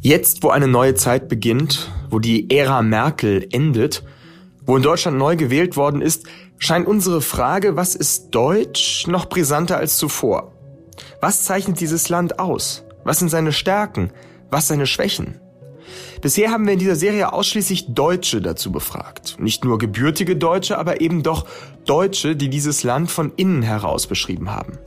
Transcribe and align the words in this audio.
Jetzt, 0.00 0.42
wo 0.42 0.48
eine 0.48 0.66
neue 0.66 0.94
Zeit 0.94 1.28
beginnt, 1.28 1.90
wo 2.10 2.18
die 2.18 2.50
Ära 2.50 2.82
Merkel 2.82 3.46
endet, 3.52 4.02
wo 4.66 4.76
in 4.76 4.82
Deutschland 4.82 5.16
neu 5.16 5.36
gewählt 5.36 5.76
worden 5.76 6.02
ist, 6.02 6.26
scheint 6.58 6.86
unsere 6.86 7.20
Frage, 7.20 7.76
was 7.76 7.94
ist 7.94 8.30
Deutsch, 8.30 9.06
noch 9.06 9.26
brisanter 9.26 9.76
als 9.76 9.98
zuvor. 9.98 10.52
Was 11.20 11.44
zeichnet 11.44 11.80
dieses 11.80 12.08
Land 12.08 12.38
aus? 12.38 12.84
Was 13.04 13.20
sind 13.20 13.28
seine 13.28 13.52
Stärken? 13.52 14.12
Was 14.50 14.68
seine 14.68 14.86
Schwächen? 14.86 15.40
Bisher 16.20 16.50
haben 16.50 16.66
wir 16.66 16.72
in 16.72 16.78
dieser 16.78 16.96
Serie 16.96 17.32
ausschließlich 17.32 17.94
Deutsche 17.94 18.40
dazu 18.40 18.70
befragt. 18.70 19.36
Nicht 19.40 19.64
nur 19.64 19.78
gebürtige 19.78 20.36
Deutsche, 20.36 20.78
aber 20.78 21.00
eben 21.00 21.22
doch 21.22 21.46
Deutsche, 21.84 22.36
die 22.36 22.48
dieses 22.48 22.82
Land 22.82 23.10
von 23.10 23.32
innen 23.36 23.62
heraus 23.62 24.06
beschrieben 24.06 24.50
haben. 24.50 24.78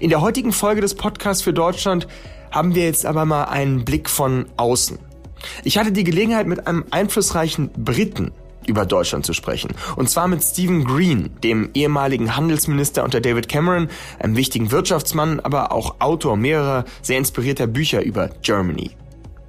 In 0.00 0.10
der 0.10 0.20
heutigen 0.20 0.52
Folge 0.52 0.80
des 0.80 0.94
Podcasts 0.94 1.42
für 1.42 1.52
Deutschland 1.52 2.06
haben 2.50 2.74
wir 2.74 2.84
jetzt 2.84 3.06
aber 3.06 3.24
mal 3.24 3.44
einen 3.44 3.84
Blick 3.84 4.08
von 4.08 4.46
außen. 4.56 4.98
Ich 5.64 5.78
hatte 5.78 5.92
die 5.92 6.04
Gelegenheit, 6.04 6.46
mit 6.46 6.66
einem 6.66 6.84
einflussreichen 6.90 7.70
Briten 7.72 8.32
über 8.66 8.86
Deutschland 8.86 9.26
zu 9.26 9.32
sprechen. 9.32 9.70
Und 9.96 10.10
zwar 10.10 10.28
mit 10.28 10.42
Stephen 10.42 10.84
Green, 10.84 11.30
dem 11.42 11.70
ehemaligen 11.74 12.36
Handelsminister 12.36 13.04
unter 13.04 13.20
David 13.20 13.48
Cameron, 13.48 13.88
einem 14.18 14.36
wichtigen 14.36 14.70
Wirtschaftsmann, 14.70 15.40
aber 15.40 15.72
auch 15.72 15.96
Autor 16.00 16.36
mehrerer 16.36 16.84
sehr 17.02 17.18
inspirierter 17.18 17.66
Bücher 17.66 18.02
über 18.02 18.28
Germany. 18.42 18.90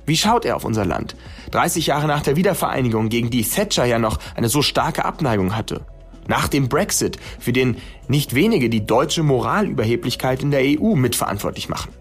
Wie 0.05 0.17
schaut 0.17 0.45
er 0.45 0.55
auf 0.55 0.65
unser 0.65 0.85
Land? 0.85 1.15
30 1.51 1.87
Jahre 1.87 2.07
nach 2.07 2.23
der 2.23 2.35
Wiedervereinigung, 2.35 3.09
gegen 3.09 3.29
die 3.29 3.43
Thatcher 3.43 3.85
ja 3.85 3.99
noch 3.99 4.17
eine 4.35 4.49
so 4.49 4.61
starke 4.61 5.05
Abneigung 5.05 5.55
hatte. 5.55 5.85
Nach 6.31 6.47
dem 6.47 6.69
Brexit, 6.69 7.17
für 7.41 7.51
den 7.51 7.75
nicht 8.07 8.33
wenige 8.35 8.69
die 8.69 8.85
deutsche 8.85 9.21
Moralüberheblichkeit 9.21 10.41
in 10.41 10.49
der 10.49 10.61
EU 10.61 10.95
mitverantwortlich 10.95 11.67
machen. 11.67 11.91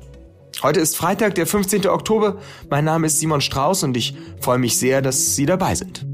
Heute 0.62 0.78
ist 0.78 0.96
Freitag, 0.96 1.34
der 1.34 1.48
15. 1.48 1.88
Oktober. 1.88 2.40
Mein 2.70 2.84
Name 2.84 3.08
ist 3.08 3.18
Simon 3.18 3.40
Strauß 3.40 3.82
und 3.82 3.96
ich 3.96 4.14
freue 4.40 4.58
mich 4.58 4.78
sehr, 4.78 5.02
dass 5.02 5.34
Sie 5.34 5.46
dabei 5.46 5.74
sind. 5.74 6.06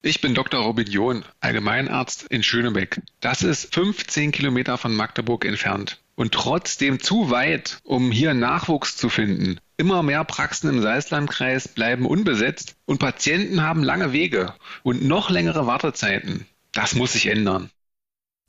Ich 0.00 0.22
bin 0.22 0.34
Dr. 0.34 0.62
Robin 0.62 0.86
John, 0.86 1.26
Allgemeinarzt 1.40 2.22
in 2.30 2.42
Schönebeck. 2.42 3.02
Das 3.20 3.42
ist 3.42 3.74
15 3.74 4.32
Kilometer 4.32 4.78
von 4.78 4.96
Magdeburg 4.96 5.44
entfernt 5.44 6.00
und 6.14 6.32
trotzdem 6.32 7.00
zu 7.00 7.30
weit, 7.30 7.80
um 7.82 8.10
hier 8.10 8.32
Nachwuchs 8.32 8.96
zu 8.96 9.10
finden. 9.10 9.60
Immer 9.80 10.02
mehr 10.02 10.24
Praxen 10.24 10.68
im 10.68 10.82
Salzlandkreis 10.82 11.66
bleiben 11.66 12.04
unbesetzt 12.04 12.76
und 12.84 12.98
Patienten 12.98 13.62
haben 13.62 13.82
lange 13.82 14.12
Wege 14.12 14.52
und 14.82 15.02
noch 15.02 15.30
längere 15.30 15.66
Wartezeiten. 15.66 16.44
Das 16.74 16.94
muss 16.94 17.14
sich 17.14 17.28
ändern. 17.28 17.70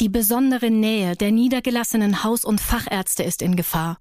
Die 0.02 0.10
besondere 0.10 0.70
Nähe 0.70 1.16
der 1.16 1.32
niedergelassenen 1.32 2.26
Haus- 2.26 2.44
und 2.44 2.60
Fachärzte 2.60 3.24
ist 3.24 3.42
in 3.42 3.56
Gefahr. 3.56 3.96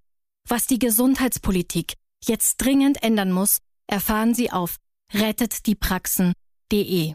Was 0.48 0.66
die 0.66 0.80
Gesundheitspolitik 0.80 1.94
jetzt 2.24 2.56
dringend 2.56 3.00
ändern 3.00 3.30
muss, 3.30 3.58
erfahren 3.86 4.34
Sie 4.34 4.50
auf 4.50 4.74
rettetdiepraxen.de. 5.14 7.14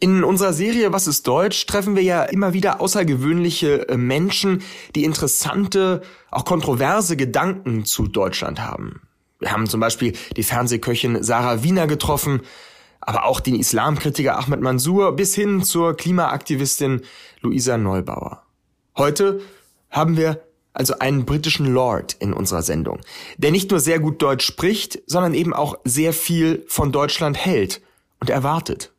In 0.00 0.24
unserer 0.24 0.52
Serie 0.52 0.92
Was 0.92 1.06
ist 1.06 1.26
Deutsch 1.26 1.66
treffen 1.66 1.96
wir 1.96 2.02
ja 2.02 2.24
immer 2.24 2.52
wieder 2.52 2.80
außergewöhnliche 2.80 3.88
äh, 3.88 3.96
Menschen, 3.96 4.62
die 4.94 5.04
interessante, 5.04 6.02
auch 6.30 6.44
kontroverse 6.44 7.16
Gedanken 7.16 7.84
zu 7.84 8.08
Deutschland 8.08 8.60
haben. 8.60 9.02
Wir 9.38 9.52
haben 9.52 9.68
zum 9.68 9.80
Beispiel 9.80 10.12
die 10.36 10.42
Fernsehköchin 10.42 11.22
Sarah 11.22 11.62
Wiener 11.62 11.86
getroffen, 11.86 12.42
aber 13.00 13.26
auch 13.26 13.40
den 13.40 13.54
Islamkritiker 13.54 14.38
Ahmed 14.38 14.60
Mansour 14.60 15.14
bis 15.16 15.34
hin 15.34 15.62
zur 15.62 15.96
Klimaaktivistin 15.96 17.02
Luisa 17.40 17.76
Neubauer. 17.76 18.42
Heute 18.96 19.40
haben 19.90 20.16
wir 20.16 20.42
also 20.72 20.98
einen 20.98 21.24
britischen 21.24 21.66
Lord 21.66 22.14
in 22.18 22.32
unserer 22.32 22.62
Sendung, 22.62 23.00
der 23.36 23.52
nicht 23.52 23.70
nur 23.70 23.80
sehr 23.80 24.00
gut 24.00 24.20
Deutsch 24.22 24.44
spricht, 24.44 25.02
sondern 25.06 25.34
eben 25.34 25.54
auch 25.54 25.78
sehr 25.84 26.12
viel 26.12 26.64
von 26.68 26.90
Deutschland 26.90 27.36
hält 27.36 27.80
und 28.20 28.30
erwartet. 28.30 28.93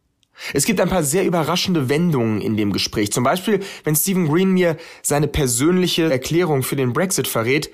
Es 0.54 0.66
gibt 0.66 0.82
ein 0.82 0.90
paar 0.90 1.04
sehr 1.04 1.26
überraschende 1.26 1.90
Wendungen 1.90 2.42
in 2.42 2.58
dem 2.58 2.74
Gespräch. 2.74 3.12
Zum 3.12 3.24
Beispiel, 3.24 3.62
wenn 3.84 3.96
Stephen 3.96 4.28
Green 4.28 4.52
mir 4.52 4.78
seine 5.02 5.28
persönliche 5.28 6.12
Erklärung 6.12 6.64
für 6.64 6.76
den 6.76 6.94
Brexit 6.94 7.28
verrät 7.28 7.72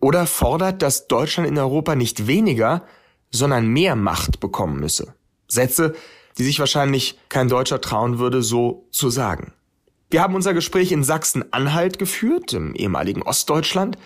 oder 0.00 0.26
fordert, 0.26 0.82
dass 0.82 1.06
Deutschland 1.06 1.48
in 1.48 1.58
Europa 1.58 1.94
nicht 1.94 2.26
weniger, 2.26 2.84
sondern 3.30 3.68
mehr 3.68 3.96
Macht 3.96 4.40
bekommen 4.40 4.80
müsse. 4.80 5.14
Sätze, 5.48 5.94
die 6.38 6.44
sich 6.44 6.58
wahrscheinlich 6.58 7.18
kein 7.28 7.48
Deutscher 7.48 7.80
trauen 7.80 8.18
würde, 8.18 8.42
so 8.42 8.86
zu 8.90 9.10
sagen. 9.10 9.52
Wir 10.10 10.22
haben 10.22 10.34
unser 10.34 10.54
Gespräch 10.54 10.92
in 10.92 11.04
Sachsen-Anhalt 11.04 11.98
geführt, 11.98 12.52
im 12.52 12.74
ehemaligen 12.74 13.22
Ostdeutschland, 13.22 13.96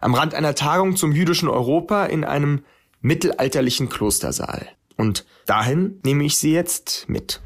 am 0.00 0.14
Rand 0.14 0.34
einer 0.34 0.54
Tagung 0.54 0.96
zum 0.96 1.12
jüdischen 1.12 1.48
Europa 1.48 2.06
in 2.06 2.24
einem 2.24 2.64
mittelalterlichen 3.00 3.88
Klostersaal. 3.88 4.68
Und 4.96 5.24
dahin 5.46 6.00
nehme 6.04 6.24
ich 6.24 6.38
Sie 6.38 6.52
jetzt 6.52 7.08
mit. 7.08 7.40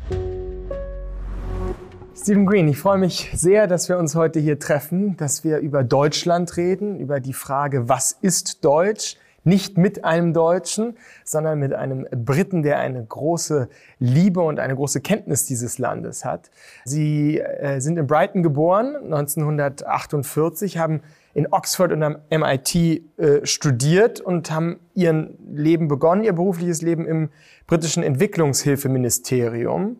Stephen 2.26 2.46
Green, 2.46 2.66
ich 2.66 2.78
freue 2.78 2.98
mich 2.98 3.30
sehr, 3.34 3.66
dass 3.68 3.88
wir 3.88 3.98
uns 3.98 4.16
heute 4.16 4.40
hier 4.40 4.58
treffen, 4.58 5.16
dass 5.16 5.44
wir 5.44 5.58
über 5.58 5.84
Deutschland 5.84 6.56
reden, 6.56 6.98
über 6.98 7.20
die 7.20 7.32
Frage, 7.32 7.88
was 7.88 8.10
ist 8.10 8.64
Deutsch? 8.64 9.16
Nicht 9.44 9.78
mit 9.78 10.04
einem 10.04 10.32
Deutschen, 10.32 10.96
sondern 11.22 11.60
mit 11.60 11.72
einem 11.72 12.04
Briten, 12.10 12.64
der 12.64 12.80
eine 12.80 13.04
große 13.04 13.68
Liebe 14.00 14.40
und 14.40 14.58
eine 14.58 14.74
große 14.74 15.00
Kenntnis 15.02 15.44
dieses 15.46 15.78
Landes 15.78 16.24
hat. 16.24 16.50
Sie 16.84 17.38
äh, 17.38 17.78
sind 17.80 17.96
in 17.96 18.08
Brighton 18.08 18.42
geboren, 18.42 18.96
1948, 19.04 20.78
haben 20.78 21.02
in 21.36 21.52
Oxford 21.52 21.92
und 21.92 22.02
am 22.02 22.16
MIT 22.30 22.74
äh, 22.74 23.44
studiert 23.44 24.22
und 24.22 24.50
haben 24.50 24.80
ihr 24.94 25.28
Leben 25.52 25.86
begonnen, 25.86 26.24
ihr 26.24 26.32
berufliches 26.32 26.80
Leben 26.80 27.06
im 27.06 27.28
britischen 27.66 28.02
Entwicklungshilfeministerium, 28.02 29.96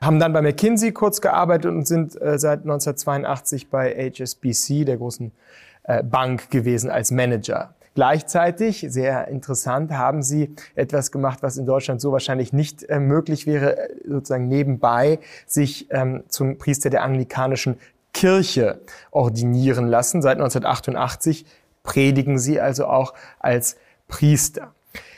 haben 0.00 0.18
dann 0.18 0.32
bei 0.32 0.42
McKinsey 0.42 0.90
kurz 0.90 1.20
gearbeitet 1.20 1.70
und 1.70 1.86
sind 1.86 2.20
äh, 2.20 2.40
seit 2.40 2.62
1982 2.62 3.70
bei 3.70 4.10
HSBC, 4.10 4.84
der 4.84 4.96
großen 4.96 5.30
äh, 5.84 6.02
Bank, 6.02 6.50
gewesen 6.50 6.90
als 6.90 7.12
Manager. 7.12 7.72
Gleichzeitig, 7.94 8.84
sehr 8.88 9.28
interessant, 9.28 9.92
haben 9.92 10.24
sie 10.24 10.56
etwas 10.74 11.12
gemacht, 11.12 11.38
was 11.42 11.56
in 11.56 11.66
Deutschland 11.66 12.00
so 12.00 12.10
wahrscheinlich 12.10 12.52
nicht 12.52 12.82
äh, 12.88 12.98
möglich 12.98 13.46
wäre, 13.46 13.78
äh, 13.78 14.08
sozusagen 14.08 14.48
nebenbei 14.48 15.20
sich 15.46 15.86
ähm, 15.90 16.24
zum 16.26 16.58
Priester 16.58 16.90
der 16.90 17.04
anglikanischen 17.04 17.76
Kirche 18.12 18.80
ordinieren 19.10 19.88
lassen. 19.88 20.22
Seit 20.22 20.38
1988 20.38 21.46
predigen 21.82 22.38
sie 22.38 22.60
also 22.60 22.86
auch 22.86 23.14
als 23.38 23.76
Priester. 24.08 24.74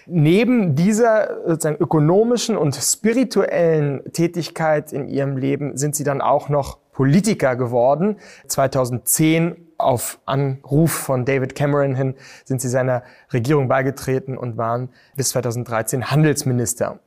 Neben 0.07 0.75
dieser 0.75 1.39
sozusagen 1.47 1.81
ökonomischen 1.81 2.57
und 2.57 2.75
spirituellen 2.75 4.03
Tätigkeit 4.13 4.93
in 4.93 5.09
ihrem 5.09 5.37
Leben 5.37 5.77
sind 5.77 5.95
sie 5.95 6.05
dann 6.05 6.21
auch 6.21 6.49
noch 6.49 6.79
Politiker 6.93 7.57
geworden. 7.57 8.17
2010 8.49 9.69
auf 9.79 10.19
Anruf 10.27 10.93
von 10.93 11.25
David 11.25 11.55
Cameron 11.55 11.95
hin 11.95 12.15
sind 12.45 12.61
sie 12.61 12.69
seiner 12.69 13.03
Regierung 13.33 13.69
beigetreten 13.69 14.37
und 14.37 14.57
waren 14.57 14.91
bis 15.17 15.31
2013 15.31 16.11
Handelsminister. 16.11 16.99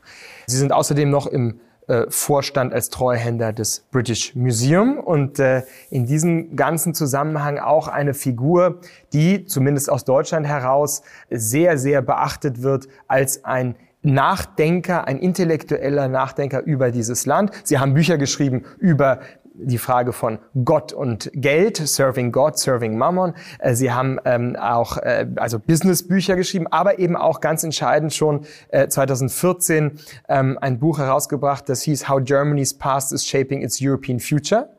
Sie 0.47 0.57
sind 0.57 0.72
außerdem 0.72 1.09
noch 1.09 1.28
im 1.28 1.59
äh, 1.88 2.06
Vorstand 2.09 2.73
als 2.73 2.90
Treuhänder 2.90 3.53
des 3.53 3.85
British 3.91 4.35
Museum 4.35 4.97
und 4.97 5.40
äh, 5.40 5.63
in 5.90 6.06
diesem 6.06 6.56
ganzen 6.56 6.94
Zusammenhang 6.94 7.59
auch 7.59 7.88
eine 7.88 8.13
Figur, 8.13 8.79
die 9.13 9.46
zumindest 9.46 9.91
aus 9.91 10.03
Deutschland 10.03 10.47
heraus 10.47 11.03
sehr, 11.29 11.78
sehr 11.78 12.01
beachtet 12.01 12.63
wird 12.63 12.88
als 13.07 13.46
ein 13.46 13.75
Nachdenker, 14.01 15.07
ein 15.07 15.18
intellektueller 15.18 16.07
Nachdenker 16.07 16.63
über 16.63 16.91
dieses 16.91 17.25
Land. 17.25 17.51
Sie 17.63 17.79
haben 17.79 17.93
Bücher 17.93 18.17
geschrieben 18.17 18.64
über 18.78 19.20
die 19.57 19.78
Frage 19.78 20.13
von 20.13 20.40
Gott 20.63 20.93
und 20.93 21.31
Geld, 21.34 21.78
Serving 21.78 22.31
God, 22.31 22.57
Serving 22.57 22.97
Mammon. 22.97 23.34
Äh, 23.59 23.75
sie 23.75 23.91
haben 23.91 24.19
ähm, 24.25 24.55
auch 24.55 24.97
äh, 24.97 25.28
also 25.37 25.59
Businessbücher 25.59 26.35
geschrieben, 26.35 26.67
aber 26.67 26.99
eben 26.99 27.16
auch 27.16 27.41
ganz 27.41 27.63
entscheidend 27.63 28.13
schon 28.13 28.46
äh, 28.69 28.87
2014 28.87 29.99
ähm, 30.28 30.57
ein 30.59 30.79
Buch 30.79 30.99
herausgebracht, 30.99 31.67
das 31.69 31.81
hieß 31.84 32.09
How 32.09 32.22
Germany's 32.23 32.73
Past 32.73 33.13
is 33.13 33.25
Shaping 33.25 33.61
its 33.61 33.79
European 33.81 34.19
Future. 34.19 34.69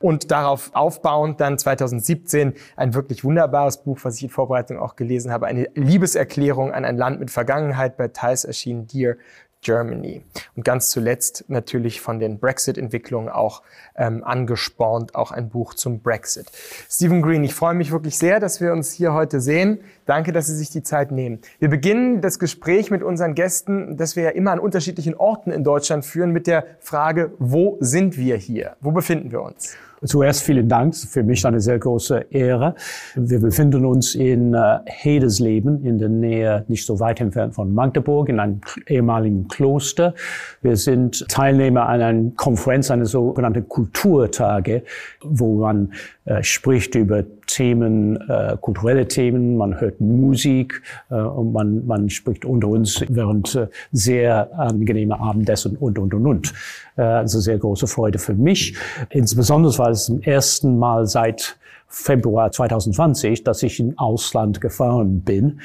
Und 0.00 0.30
darauf 0.30 0.70
aufbauend 0.74 1.40
dann 1.40 1.58
2017 1.58 2.54
ein 2.76 2.94
wirklich 2.94 3.24
wunderbares 3.24 3.78
Buch, 3.78 3.98
was 4.02 4.16
ich 4.16 4.24
in 4.24 4.28
Vorbereitung 4.28 4.78
auch 4.78 4.96
gelesen 4.96 5.32
habe, 5.32 5.46
eine 5.46 5.68
Liebeserklärung 5.74 6.72
an 6.72 6.84
ein 6.84 6.98
Land 6.98 7.20
mit 7.20 7.30
Vergangenheit 7.30 7.96
bei 7.96 8.08
Thais 8.08 8.44
erschienen, 8.44 8.86
Dear 8.86 9.16
Germany. 9.62 10.22
Und 10.54 10.64
ganz 10.64 10.90
zuletzt 10.90 11.44
natürlich 11.48 12.00
von 12.00 12.18
den 12.18 12.38
Brexit-Entwicklungen 12.38 13.28
auch 13.28 13.62
ähm, 13.96 14.22
angespornt, 14.22 15.14
auch 15.14 15.32
ein 15.32 15.48
Buch 15.48 15.74
zum 15.74 16.00
Brexit. 16.00 16.46
Stephen 16.88 17.22
Green, 17.22 17.42
ich 17.42 17.54
freue 17.54 17.74
mich 17.74 17.90
wirklich 17.90 18.18
sehr, 18.18 18.38
dass 18.38 18.60
wir 18.60 18.72
uns 18.72 18.92
hier 18.92 19.12
heute 19.12 19.40
sehen. 19.40 19.80
Danke, 20.04 20.32
dass 20.32 20.46
Sie 20.46 20.56
sich 20.56 20.70
die 20.70 20.82
Zeit 20.82 21.10
nehmen. 21.10 21.40
Wir 21.58 21.68
beginnen 21.68 22.20
das 22.20 22.38
Gespräch 22.38 22.90
mit 22.90 23.02
unseren 23.02 23.34
Gästen, 23.34 23.96
das 23.96 24.14
wir 24.14 24.24
ja 24.24 24.30
immer 24.30 24.52
an 24.52 24.60
unterschiedlichen 24.60 25.14
Orten 25.14 25.50
in 25.50 25.64
Deutschland 25.64 26.04
führen, 26.04 26.30
mit 26.30 26.46
der 26.46 26.64
Frage, 26.78 27.32
wo 27.38 27.76
sind 27.80 28.16
wir 28.16 28.36
hier? 28.36 28.76
Wo 28.80 28.92
befinden 28.92 29.32
wir 29.32 29.42
uns? 29.42 29.76
Zuerst 30.04 30.42
vielen 30.42 30.68
Dank, 30.68 30.94
für 30.94 31.22
mich 31.22 31.46
eine 31.46 31.60
sehr 31.60 31.78
große 31.78 32.26
Ehre. 32.30 32.74
Wir 33.14 33.40
befinden 33.40 33.86
uns 33.86 34.14
in 34.14 34.52
äh, 34.52 34.78
Hedesleben, 34.84 35.84
in 35.84 35.98
der 35.98 36.10
Nähe, 36.10 36.64
nicht 36.68 36.84
so 36.84 37.00
weit 37.00 37.20
entfernt 37.20 37.54
von 37.54 37.72
Magdeburg, 37.72 38.28
in 38.28 38.38
einem 38.38 38.60
ehemaligen 38.86 39.48
Kloster. 39.48 40.14
Wir 40.60 40.76
sind 40.76 41.26
Teilnehmer 41.28 41.88
an 41.88 42.02
einer 42.02 42.30
Konferenz, 42.36 42.90
einer 42.90 43.06
sogenannten 43.06 43.68
Kulturtage, 43.68 44.82
wo 45.22 45.60
man 45.60 45.92
äh, 46.26 46.42
spricht 46.42 46.94
über 46.94 47.24
Themen, 47.56 48.16
äh, 48.28 48.58
kulturelle 48.60 49.08
Themen, 49.08 49.56
man 49.56 49.80
hört 49.80 49.98
Musik 49.98 50.82
äh, 51.10 51.14
und 51.14 51.54
man, 51.54 51.86
man 51.86 52.10
spricht 52.10 52.44
unter 52.44 52.68
uns 52.68 53.02
während 53.08 53.54
äh, 53.54 53.68
sehr 53.92 54.50
angenehmer 54.58 55.18
Abendessen 55.20 55.74
und, 55.76 55.98
und, 55.98 56.12
und, 56.12 56.26
und. 56.26 56.52
Äh, 56.96 57.02
also 57.02 57.40
sehr 57.40 57.56
große 57.56 57.86
Freude 57.86 58.18
für 58.18 58.34
mich. 58.34 58.76
Insbesondere 59.08 59.78
war 59.78 59.88
es 59.88 60.04
zum 60.04 60.20
ersten 60.20 60.78
Mal 60.78 61.06
seit 61.06 61.56
Februar 61.88 62.50
2020, 62.50 63.44
dass 63.44 63.62
ich 63.62 63.80
in 63.80 63.96
Ausland 63.98 64.60
gefahren 64.60 65.22
bin. 65.22 65.60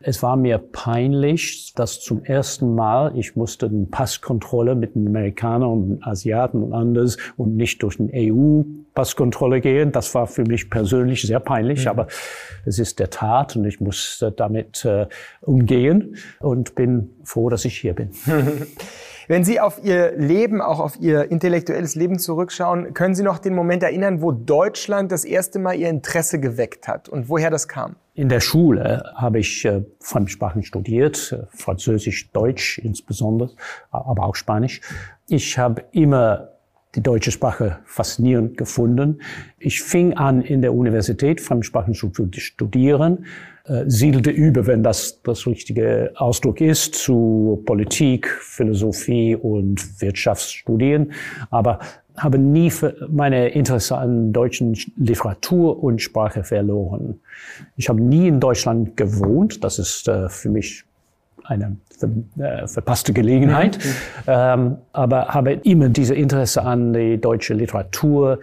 Es 0.00 0.22
war 0.22 0.36
mir 0.36 0.58
peinlich, 0.58 1.72
dass 1.74 2.00
zum 2.00 2.24
ersten 2.24 2.74
Mal 2.74 3.16
ich 3.16 3.36
musste 3.36 3.66
eine 3.66 3.86
Passkontrolle 3.86 4.74
mit 4.74 4.94
den 4.94 5.06
Amerikanern 5.08 5.70
und 5.70 5.88
den 5.88 6.04
Asiaten 6.04 6.62
und 6.62 6.72
anders 6.74 7.16
und 7.36 7.56
nicht 7.56 7.82
durch 7.82 7.96
den 7.96 8.10
EU-Passkontrolle 8.12 9.60
gehen. 9.60 9.92
Das 9.92 10.14
war 10.14 10.26
für 10.26 10.44
mich 10.44 10.68
persönlich 10.68 11.22
sehr 11.22 11.40
peinlich, 11.40 11.84
mhm. 11.84 11.90
aber 11.90 12.06
es 12.66 12.78
ist 12.78 12.98
der 12.98 13.10
Tat 13.10 13.56
und 13.56 13.64
ich 13.64 13.80
musste 13.80 14.30
damit 14.30 14.84
äh, 14.84 15.06
umgehen 15.40 16.16
und 16.40 16.74
bin 16.74 17.10
froh, 17.24 17.48
dass 17.48 17.64
ich 17.64 17.78
hier 17.78 17.94
bin. 17.94 18.10
Wenn 19.26 19.44
Sie 19.44 19.60
auf 19.60 19.82
Ihr 19.82 20.12
Leben, 20.16 20.60
auch 20.60 20.80
auf 20.80 21.00
Ihr 21.00 21.30
intellektuelles 21.30 21.94
Leben 21.94 22.18
zurückschauen, 22.18 22.94
können 22.94 23.14
Sie 23.14 23.22
noch 23.22 23.38
den 23.38 23.54
Moment 23.54 23.82
erinnern, 23.82 24.20
wo 24.20 24.32
Deutschland 24.32 25.10
das 25.12 25.24
erste 25.24 25.58
Mal 25.58 25.76
Ihr 25.76 25.88
Interesse 25.88 26.40
geweckt 26.40 26.88
hat 26.88 27.08
und 27.08 27.28
woher 27.28 27.50
das 27.50 27.68
kam? 27.68 27.96
In 28.14 28.28
der 28.28 28.40
Schule 28.40 29.12
habe 29.16 29.40
ich 29.40 29.64
äh, 29.64 29.82
Fremdsprachen 30.00 30.62
studiert, 30.62 31.32
äh, 31.32 31.46
Französisch, 31.48 32.30
Deutsch 32.32 32.78
insbesondere, 32.78 33.50
aber 33.90 34.24
auch 34.24 34.36
Spanisch. 34.36 34.80
Ich 35.26 35.58
habe 35.58 35.84
immer 35.92 36.53
die 36.94 37.02
deutsche 37.02 37.30
Sprache 37.30 37.78
faszinierend 37.84 38.56
gefunden. 38.56 39.20
Ich 39.58 39.82
fing 39.82 40.14
an, 40.14 40.42
in 40.42 40.62
der 40.62 40.74
Universität 40.74 41.40
Fremdsprachen 41.40 41.94
zu 41.94 42.10
studieren 42.36 43.26
äh, 43.66 43.84
siedelte 43.86 44.30
über, 44.30 44.66
wenn 44.66 44.82
das 44.82 45.22
das 45.22 45.46
richtige 45.46 46.12
Ausdruck 46.16 46.60
ist, 46.60 46.96
zu 46.96 47.62
Politik, 47.64 48.28
Philosophie 48.28 49.36
und 49.36 50.02
Wirtschaftsstudien, 50.02 51.12
aber 51.50 51.78
habe 52.14 52.38
nie 52.38 52.70
meine 53.08 53.48
Interesse 53.48 53.96
an 53.96 54.34
deutschen 54.34 54.76
Literatur 54.96 55.82
und 55.82 56.02
Sprache 56.02 56.44
verloren. 56.44 57.20
Ich 57.76 57.88
habe 57.88 58.02
nie 58.02 58.28
in 58.28 58.38
Deutschland 58.38 58.98
gewohnt, 58.98 59.64
das 59.64 59.78
ist 59.78 60.08
äh, 60.08 60.28
für 60.28 60.50
mich 60.50 60.84
eine 61.44 61.76
äh, 62.38 62.66
verpasste 62.66 63.12
Gelegenheit, 63.12 63.78
mhm. 63.78 63.90
ähm, 64.26 64.76
aber 64.92 65.28
habe 65.28 65.52
immer 65.52 65.88
diese 65.88 66.14
Interesse 66.14 66.62
an 66.62 66.92
die 66.92 67.20
deutsche 67.20 67.54
Literatur, 67.54 68.40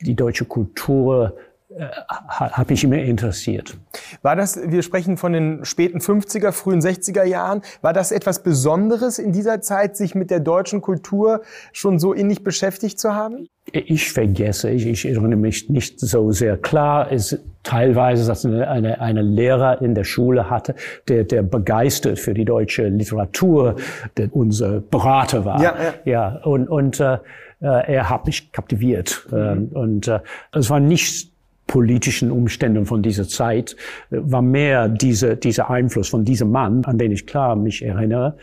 die 0.00 0.14
deutsche 0.14 0.44
Kultur 0.44 1.34
äh, 1.78 1.88
habe 2.08 2.72
ich 2.72 2.82
immer 2.82 2.98
interessiert. 2.98 3.76
War 4.22 4.34
das, 4.34 4.58
wir 4.70 4.82
sprechen 4.82 5.16
von 5.16 5.32
den 5.32 5.64
späten 5.64 5.98
50er, 5.98 6.52
frühen 6.52 6.80
60er 6.80 7.24
Jahren, 7.24 7.62
war 7.82 7.92
das 7.92 8.10
etwas 8.10 8.42
Besonderes 8.42 9.18
in 9.18 9.32
dieser 9.32 9.60
Zeit, 9.60 9.96
sich 9.96 10.14
mit 10.14 10.30
der 10.30 10.40
deutschen 10.40 10.80
Kultur 10.80 11.42
schon 11.72 11.98
so 11.98 12.12
innig 12.12 12.42
beschäftigt 12.42 12.98
zu 12.98 13.14
haben? 13.14 13.48
Ich 13.72 14.12
vergesse, 14.12 14.70
ich, 14.70 14.86
ich 14.86 15.04
erinnere 15.04 15.36
mich 15.36 15.68
nicht 15.68 16.00
so 16.00 16.32
sehr 16.32 16.56
klar. 16.56 17.12
Es 17.12 17.38
teilweise, 17.62 18.26
dass 18.26 18.44
eine, 18.46 18.68
eine, 18.68 19.00
eine 19.00 19.22
Lehrer 19.22 19.82
in 19.82 19.94
der 19.94 20.04
Schule 20.04 20.48
hatte, 20.48 20.74
der, 21.06 21.24
der 21.24 21.42
begeistert 21.42 22.18
für 22.18 22.32
die 22.32 22.44
deutsche 22.44 22.88
Literatur, 22.88 23.76
der 24.16 24.34
unser 24.34 24.80
Berater 24.80 25.44
war. 25.44 25.62
Ja, 25.62 25.74
ja. 25.76 25.94
ja 26.04 26.40
und, 26.44 26.68
und 26.68 26.98
äh, 26.98 27.18
äh 27.60 27.92
er 27.92 28.08
hat 28.08 28.26
mich 28.26 28.52
kaptiviert. 28.52 29.26
Mhm. 29.30 29.36
Ähm, 29.36 29.68
und 29.74 30.08
äh, 30.08 30.20
es 30.52 30.70
war 30.70 30.80
nicht 30.80 31.37
politischen 31.68 32.32
Umständen 32.32 32.86
von 32.86 33.02
dieser 33.02 33.28
Zeit 33.28 33.76
äh, 34.10 34.16
war 34.20 34.42
mehr 34.42 34.88
diese, 34.88 35.36
dieser 35.36 35.70
Einfluss 35.70 36.08
von 36.08 36.24
diesem 36.24 36.50
Mann, 36.50 36.84
an 36.84 36.98
den 36.98 37.12
ich 37.12 37.26
klar 37.26 37.54
mich 37.54 37.84
erinnere, 37.84 38.36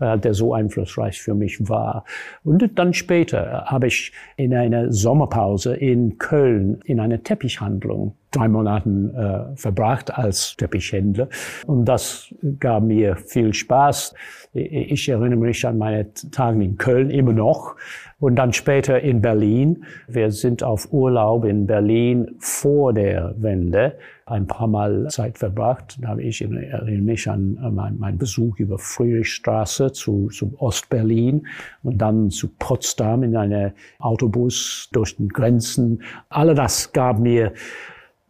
äh, 0.00 0.18
der 0.18 0.34
so 0.34 0.52
einflussreich 0.52 1.22
für 1.22 1.34
mich 1.34 1.66
war. 1.68 2.04
Und 2.44 2.78
dann 2.78 2.92
später 2.92 3.64
habe 3.66 3.86
ich 3.86 4.12
in 4.36 4.52
einer 4.54 4.92
Sommerpause 4.92 5.74
in 5.74 6.18
Köln 6.18 6.80
in 6.84 7.00
einer 7.00 7.22
Teppichhandlung 7.22 8.16
drei 8.32 8.48
Monaten 8.48 9.14
äh, 9.14 9.56
verbracht 9.56 10.12
als 10.12 10.56
Teppichhändler. 10.56 11.28
Und 11.66 11.84
das 11.84 12.34
gab 12.58 12.82
mir 12.82 13.16
viel 13.16 13.54
Spaß. 13.54 14.14
Ich 14.54 15.08
erinnere 15.08 15.38
mich 15.38 15.66
an 15.66 15.78
meine 15.78 16.12
Tage 16.12 16.62
in 16.62 16.76
Köln 16.76 17.10
immer 17.10 17.32
noch 17.32 17.76
und 18.18 18.36
dann 18.36 18.52
später 18.52 19.00
in 19.00 19.20
Berlin. 19.20 19.84
Wir 20.08 20.30
sind 20.30 20.62
auf 20.62 20.92
Urlaub 20.92 21.44
in 21.44 21.66
Berlin 21.66 22.36
vor 22.38 22.92
der 22.92 23.34
Wende 23.38 23.96
ein 24.26 24.46
paar 24.46 24.68
Mal 24.68 25.08
Zeit 25.08 25.38
verbracht. 25.38 25.98
Da 26.00 26.08
habe 26.08 26.22
ich 26.22 26.40
erinnere 26.42 27.00
mich 27.00 27.28
an 27.28 27.54
meinen 27.74 27.98
mein 27.98 28.18
Besuch 28.18 28.58
über 28.58 28.78
Friedrichstraße 28.78 29.92
zu, 29.92 30.28
zu 30.28 30.54
Ostberlin 30.58 31.46
und 31.82 31.98
dann 31.98 32.30
zu 32.30 32.48
Potsdam 32.58 33.22
in 33.22 33.36
einem 33.36 33.72
Autobus 33.98 34.88
durch 34.92 35.16
den 35.16 35.28
Grenzen. 35.28 36.02
Alle 36.28 36.54
das 36.54 36.92
gab 36.92 37.18
mir 37.18 37.52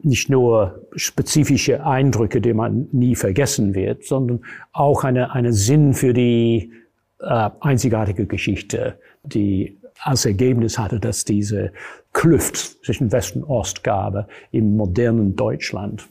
nicht 0.05 0.29
nur 0.29 0.87
spezifische 0.95 1.85
Eindrücke, 1.85 2.41
die 2.41 2.53
man 2.53 2.89
nie 2.93 3.15
vergessen 3.15 3.75
wird, 3.75 4.05
sondern 4.05 4.45
auch 4.73 5.05
eine, 5.05 5.33
eine 5.33 5.53
Sinn 5.53 5.95
für 5.95 6.13
die 6.13 6.73
äh, 7.21 7.51
einzigartige 7.61 8.27
Geschichte, 8.27 8.99
die 9.23 9.79
als 10.01 10.25
Ergebnis 10.25 10.79
hatte, 10.79 10.99
dass 10.99 11.25
diese 11.25 11.73
Kluft 12.13 12.85
zwischen 12.85 13.13
West 13.13 13.37
und 13.37 13.45
Ost 13.45 13.85
gab 13.85 14.29
im 14.51 14.77
modernen 14.77 15.37
Deutschland. 15.37 16.09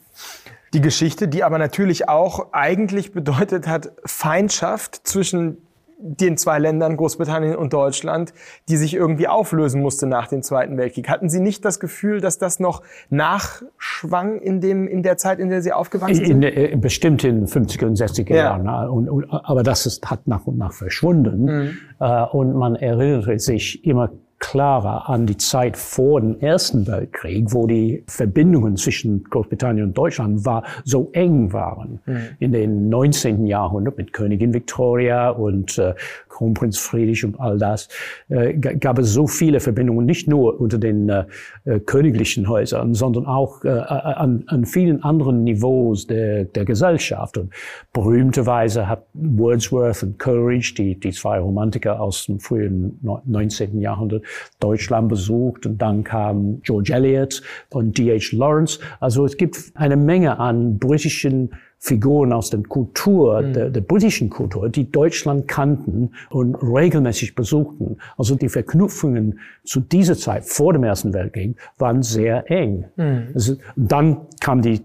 Die 0.74 0.82
Geschichte, 0.82 1.28
die 1.28 1.44
aber 1.44 1.58
natürlich 1.58 2.08
auch 2.08 2.54
eigentlich 2.54 3.12
bedeutet 3.12 3.68
hat 3.68 3.92
Feindschaft 4.06 5.06
zwischen 5.06 5.58
den 6.02 6.38
zwei 6.38 6.60
Ländern, 6.60 6.98
Großbritannien 6.98 7.56
und 7.56 7.74
Deutschland, 7.74 8.34
die 8.70 8.78
sich 8.78 8.94
irgendwie 8.94 9.28
auflösen 9.28 9.82
musste 9.82 10.08
nach 10.08 10.28
dem 10.28 10.42
Zweiten 10.42 10.78
Weltkrieg. 10.78 11.10
Hatten 11.10 11.30
Sie 11.30 11.40
nicht 11.40 11.64
das 11.64 11.80
Gefühl, 11.80 12.22
dass 12.22 12.38
das 12.38 12.60
noch 12.60 12.82
nachschwang 13.10 14.40
in, 14.40 14.62
dem, 14.62 14.88
in 14.88 15.04
der 15.04 15.18
Zeit, 15.18 15.40
in 15.40 15.50
der 15.50 15.62
Sie 15.62 15.72
aufgewachsen 15.72 16.26
sind? 16.26 16.44
In, 16.44 16.44
in, 16.44 16.82
bestimmt 16.82 17.24
in 17.24 17.46
den 17.46 17.48
50er 17.48 17.86
und 17.86 17.98
60er 17.98 18.30
ja. 18.30 18.36
Jahren. 18.36 18.90
Und, 18.90 19.10
und, 19.10 19.26
aber 19.30 19.64
das 19.64 19.86
ist, 19.86 20.10
hat 20.10 20.28
nach 20.28 20.48
und 20.48 20.58
nach 20.58 20.74
verschwunden. 20.74 21.46
Mhm. 21.46 21.78
Äh, 22.00 22.24
und 22.32 22.56
man 22.56 22.76
erinnert 22.76 23.42
sich 23.42 23.86
immer 23.86 24.10
klarer 24.42 25.08
an 25.08 25.28
die 25.28 25.38
Zeit 25.38 25.78
vor 25.78 26.20
dem 26.20 26.40
Ersten 26.40 26.88
Weltkrieg, 26.88 27.54
wo 27.54 27.68
die 27.68 28.04
Verbindungen 28.08 28.76
zwischen 28.76 29.24
Großbritannien 29.24 29.88
und 29.88 29.98
Deutschland 29.98 30.46
war, 30.46 30.64
so 30.84 31.10
eng 31.14 31.54
waren. 31.54 32.02
Mhm. 32.06 32.22
In 32.40 32.52
den 32.52 32.90
19. 32.90 33.46
Jahrhundert 33.46 33.98
mit 33.98 34.12
Königin 34.12 34.54
Victoria 34.54 35.30
und 35.30 35.78
äh, 35.78 35.94
Kronprinz 36.28 36.80
Friedrich 36.80 37.24
und 37.24 37.40
all 37.40 37.60
das, 37.60 37.88
äh, 38.30 38.54
gab 38.54 38.98
es 38.98 39.14
so 39.14 39.28
viele 39.28 39.60
Verbindungen, 39.60 40.06
nicht 40.06 40.28
nur 40.28 40.60
unter 40.60 40.80
den 40.80 41.08
äh, 41.08 41.26
äh 41.66 41.80
königlichen 41.80 42.50
Häusern, 42.50 42.96
sondern 42.96 43.28
auch 43.28 43.64
äh, 43.64 43.70
äh, 43.70 43.72
an, 43.72 44.44
an 44.48 44.66
vielen 44.66 45.04
anderen 45.04 45.44
Niveaus 45.44 46.08
der, 46.08 46.46
der 46.46 46.66
Gesellschaft. 46.66 47.38
Und 47.38 47.54
berühmterweise 47.94 48.88
hat 48.88 49.06
Wordsworth 49.14 50.02
und 50.02 50.18
Coleridge, 50.18 50.74
die, 50.78 51.00
die 51.00 51.12
zwei 51.12 51.40
Romantiker 51.40 52.02
aus 52.02 52.26
dem 52.26 52.40
frühen 52.40 53.00
19. 53.26 53.80
Jahrhundert, 53.80 54.24
Deutschland 54.60 55.10
besucht 55.10 55.66
und 55.66 55.78
dann 55.82 56.04
kam 56.04 56.62
George 56.62 56.94
Eliot 56.94 57.42
und 57.70 57.98
D.H. 57.98 58.36
Lawrence. 58.36 58.80
Also 59.00 59.26
es 59.26 59.38
gibt 59.38 59.58
eine 59.76 59.96
Menge 59.96 60.40
an 60.40 60.78
britischen 60.78 61.52
Figuren 61.84 62.32
aus 62.32 62.52
der 62.52 62.62
Kultur, 62.62 63.42
mhm. 63.42 63.54
der, 63.54 63.70
der 63.72 63.82
britischen 63.82 64.30
Kultur, 64.30 64.70
die 64.70 64.92
Deutschland 64.92 65.48
kannten 65.48 66.12
und 66.30 66.54
regelmäßig 66.56 67.34
besuchten. 67.34 67.98
Also 68.18 68.36
die 68.36 68.50
Verknüpfungen 68.50 69.40
zu 69.64 69.80
dieser 69.80 70.16
Zeit 70.16 70.46
vor 70.46 70.74
dem 70.74 70.84
Ersten 70.84 71.12
Weltkrieg 71.12 71.56
waren 71.80 72.04
sehr 72.04 72.50
eng. 72.52 72.86
Mhm. 72.98 73.30
Also 73.34 73.56
dann 73.76 74.28
kam 74.40 74.62
die, 74.62 74.82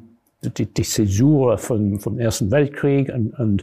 die, 0.57 0.65
die 0.65 0.83
Zäsur 0.83 1.59
von, 1.59 2.00
vom 2.00 2.19
Ersten 2.19 2.50
Weltkrieg 2.50 3.12
und, 3.15 3.38
und 3.38 3.62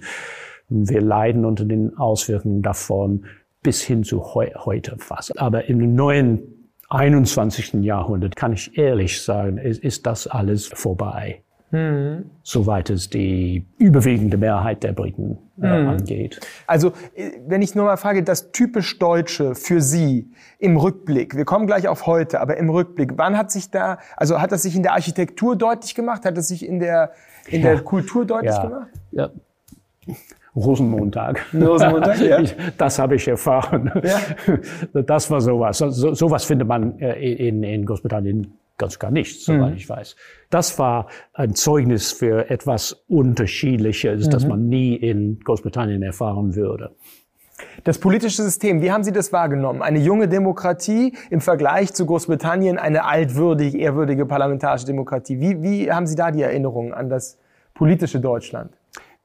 wir 0.69 1.01
leiden 1.01 1.43
unter 1.43 1.65
den 1.65 1.97
Auswirkungen 1.97 2.61
davon 2.61 3.25
bis 3.63 3.81
hin 3.81 4.03
zu 4.03 4.33
heu 4.33 4.49
heute 4.55 4.97
fast. 4.99 5.39
Aber 5.39 5.65
im 5.65 5.95
neuen 5.95 6.69
21. 6.89 7.73
Jahrhundert 7.83 8.35
kann 8.35 8.53
ich 8.53 8.77
ehrlich 8.77 9.21
sagen, 9.21 9.57
ist, 9.57 9.83
ist 9.83 10.05
das 10.05 10.27
alles 10.27 10.67
vorbei. 10.67 11.41
mhm. 11.73 12.29
soweit 12.43 12.89
es 12.89 13.09
die 13.09 13.65
überwiegende 13.77 14.37
Mehrheit 14.37 14.83
der 14.83 14.93
Briten 14.93 15.39
äh, 15.61 15.81
mhm. 15.81 15.89
angeht. 15.89 16.39
Also, 16.67 16.93
äh, 17.15 17.31
wenn 17.47 17.61
ich 17.61 17.75
nur 17.75 17.85
mal 17.85 17.97
frage, 17.97 18.23
das 18.23 18.51
typisch 18.51 18.99
Deutsche 18.99 19.55
für 19.55 19.81
Sie 19.81 20.31
im 20.59 20.77
Rückblick, 20.77 21.35
wir 21.35 21.45
kommen 21.45 21.65
gleich 21.67 21.87
auf 21.87 22.05
heute, 22.05 22.39
aber 22.39 22.57
im 22.57 22.69
Rückblick, 22.69 23.13
wann 23.17 23.37
hat 23.37 23.51
sich 23.51 23.71
da, 23.71 23.97
also 24.15 24.39
hat 24.39 24.51
das 24.51 24.63
sich 24.63 24.75
in 24.75 24.83
der 24.83 24.93
Architektur 24.93 25.55
deutlich 25.55 25.95
gemacht? 25.95 26.25
Hat 26.25 26.37
das 26.37 26.47
sich 26.47 26.65
in 26.65 26.79
der, 26.79 27.11
in 27.47 27.61
ja. 27.61 27.71
der 27.71 27.83
Kultur 27.83 28.25
deutlich 28.25 28.53
ja. 28.53 28.63
gemacht? 28.63 28.87
Ja. 29.11 29.29
Rosenmontag. 30.55 31.45
Rosenmontag, 31.53 32.21
ja. 32.21 32.41
Das 32.77 32.99
habe 32.99 33.15
ich 33.15 33.27
erfahren. 33.27 33.91
Ja. 34.03 35.01
Das 35.01 35.31
war 35.31 35.41
sowas. 35.41 35.77
So, 35.77 36.13
sowas 36.13 36.43
findet 36.43 36.67
man 36.67 36.99
äh, 36.99 37.47
in, 37.47 37.63
in 37.63 37.85
Großbritannien 37.85 38.53
ganz 38.77 38.99
gar 38.99 39.11
nicht, 39.11 39.41
soweit 39.41 39.71
mhm. 39.71 39.77
ich 39.77 39.87
weiß. 39.87 40.15
Das 40.49 40.77
war 40.79 41.07
ein 41.33 41.55
Zeugnis 41.55 42.11
für 42.11 42.49
etwas 42.49 43.03
Unterschiedliches, 43.07 44.27
mhm. 44.27 44.31
das 44.31 44.47
man 44.47 44.67
nie 44.67 44.95
in 44.95 45.39
Großbritannien 45.39 46.01
erfahren 46.01 46.55
würde. 46.55 46.91
Das 47.83 47.97
politische 47.97 48.41
System, 48.43 48.81
wie 48.81 48.91
haben 48.91 49.03
Sie 49.03 49.11
das 49.11 49.31
wahrgenommen? 49.31 49.81
Eine 49.81 49.99
junge 49.99 50.27
Demokratie 50.27 51.15
im 51.29 51.39
Vergleich 51.39 51.93
zu 51.93 52.05
Großbritannien, 52.05 52.77
eine 52.77 53.05
altwürdig, 53.05 53.75
ehrwürdige 53.75 54.25
parlamentarische 54.25 54.85
Demokratie. 54.85 55.39
Wie, 55.39 55.61
wie 55.61 55.91
haben 55.91 56.07
Sie 56.07 56.15
da 56.15 56.31
die 56.31 56.41
Erinnerungen 56.41 56.93
an 56.93 57.09
das 57.09 57.37
politische 57.73 58.19
Deutschland? 58.19 58.71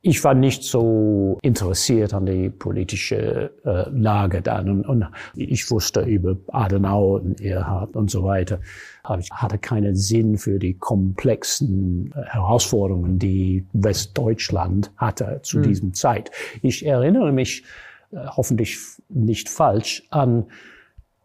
Ich 0.00 0.23
war 0.23 0.35
nicht 0.35 0.62
so 0.62 1.38
interessiert 1.43 2.14
an 2.14 2.25
die 2.25 2.50
politische 2.50 3.50
äh, 3.64 3.90
Lage 3.90 4.43
dann 4.43 4.69
und, 4.71 4.87
und, 4.87 5.07
ich 5.35 5.69
wusste 5.71 6.02
über 6.02 6.37
Adenauer 6.49 7.21
und 7.23 7.40
Erhard 7.40 7.97
und 7.97 8.09
so 8.11 8.23
weiter. 8.23 8.61
Aber 9.02 9.19
ich 9.19 9.31
hatte 9.33 9.59
keinen 9.59 9.97
Sinn 9.97 10.38
für 10.38 10.61
die 10.61 10.75
komplexen 10.75 12.12
äh, 12.14 12.23
Herausforderungen, 12.26 13.19
die 13.19 13.67
Westdeutschland 13.73 14.93
hatte 14.97 15.40
zu 15.43 15.59
mhm. 15.59 15.62
diesem 15.62 15.95
Zeit. 15.95 16.31
Ich 16.62 16.87
erinnere 16.87 17.33
mich 17.33 17.64
äh, 18.12 18.19
hoffentlich 18.25 18.78
nicht 19.09 19.49
falsch 19.49 20.05
an 20.11 20.47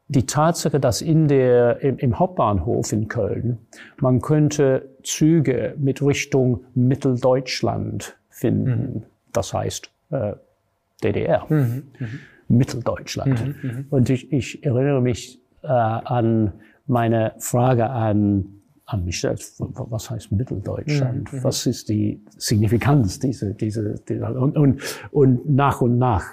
die 0.07 0.25
Tatsache, 0.25 0.79
dass 0.79 1.01
in 1.01 1.27
der, 1.27 1.81
im, 1.81 1.97
im, 1.97 2.19
Hauptbahnhof 2.19 2.91
in 2.91 3.07
Köln 3.07 3.59
man 3.99 4.21
könnte 4.21 4.89
Züge 5.03 5.75
mit 5.77 6.01
Richtung 6.01 6.65
Mitteldeutschland 6.75 8.17
finden. 8.33 8.93
Mhm. 8.93 9.03
Das 9.31 9.53
heißt 9.53 9.89
äh, 10.11 10.33
DDR, 11.03 11.45
mhm. 11.49 11.83
Mhm. 11.99 12.19
Mitteldeutschland. 12.47 13.45
Mhm. 13.45 13.69
Mhm. 13.69 13.85
Und 13.89 14.09
ich, 14.09 14.31
ich 14.33 14.65
erinnere 14.65 15.01
mich 15.01 15.39
äh, 15.61 15.67
an 15.67 16.53
meine 16.85 17.33
Frage 17.37 17.89
an 17.89 18.59
an 18.85 19.05
mich 19.05 19.21
selbst, 19.21 19.55
was 19.59 20.09
heißt 20.09 20.31
Mitteldeutschland? 20.33 21.31
Mhm. 21.31 21.43
Was 21.43 21.65
ist 21.65 21.87
die 21.87 22.21
Signifikanz 22.37 23.17
dieser, 23.17 23.51
dieser, 23.53 23.93
dieser 23.93 24.35
und, 24.35 24.57
und, 24.57 24.81
und 25.11 25.49
nach 25.49 25.79
und 25.79 25.97
nach 25.97 26.25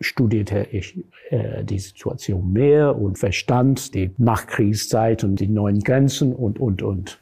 studierte 0.00 0.66
ich 0.70 1.04
äh, 1.30 1.64
die 1.64 1.78
Situation 1.78 2.52
mehr 2.52 2.96
und 2.96 3.18
verstand 3.18 3.94
die 3.94 4.14
Nachkriegszeit 4.16 5.24
und 5.24 5.36
die 5.40 5.48
neuen 5.48 5.80
Grenzen 5.80 6.34
und, 6.34 6.60
und, 6.60 6.82
und. 6.82 7.18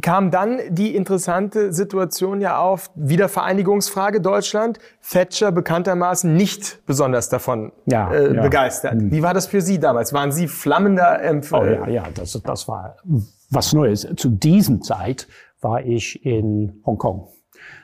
Kam 0.00 0.30
dann 0.30 0.60
die 0.70 0.94
interessante 0.94 1.72
Situation 1.72 2.40
ja 2.40 2.58
auf, 2.58 2.90
Wiedervereinigungsfrage 2.94 4.20
Deutschland, 4.20 4.78
Thatcher 5.08 5.50
bekanntermaßen 5.50 6.32
nicht 6.32 6.86
besonders 6.86 7.28
davon 7.28 7.72
ja, 7.86 8.12
äh, 8.12 8.34
ja. 8.34 8.42
begeistert. 8.42 8.94
Mhm. 8.94 9.10
Wie 9.10 9.22
war 9.22 9.34
das 9.34 9.46
für 9.46 9.60
Sie 9.60 9.80
damals? 9.80 10.12
Waren 10.12 10.30
Sie 10.30 10.46
flammender 10.46 11.20
Empfänger? 11.22 11.82
Oh 11.82 11.86
ja, 11.86 12.04
ja, 12.04 12.04
das, 12.14 12.40
das 12.44 12.68
war 12.68 12.96
was 13.50 13.72
Neues. 13.72 14.06
Zu 14.16 14.30
diesem 14.30 14.82
Zeit 14.82 15.26
war 15.60 15.84
ich 15.84 16.24
in 16.24 16.80
Hongkong. 16.86 17.28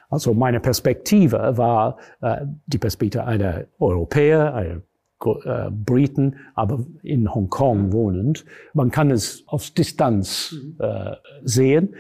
Also 0.09 0.35
meine 0.35 0.61
Perspektive 0.61 1.57
war 1.57 1.99
äh, 2.21 2.47
die 2.67 2.79
Perspektive 2.79 3.25
einer 3.25 3.67
Europäer, 3.79 4.55
einer 4.55 4.83
äh, 5.45 5.71
Briten, 5.71 6.37
aber 6.55 6.87
in 7.03 7.33
Hongkong 7.35 7.93
wohnend. 7.93 8.45
Man 8.73 8.91
kann 8.91 9.11
es 9.11 9.43
aus 9.47 9.75
Distanz 9.75 10.55
äh, 10.79 11.13
sehen. 11.43 11.95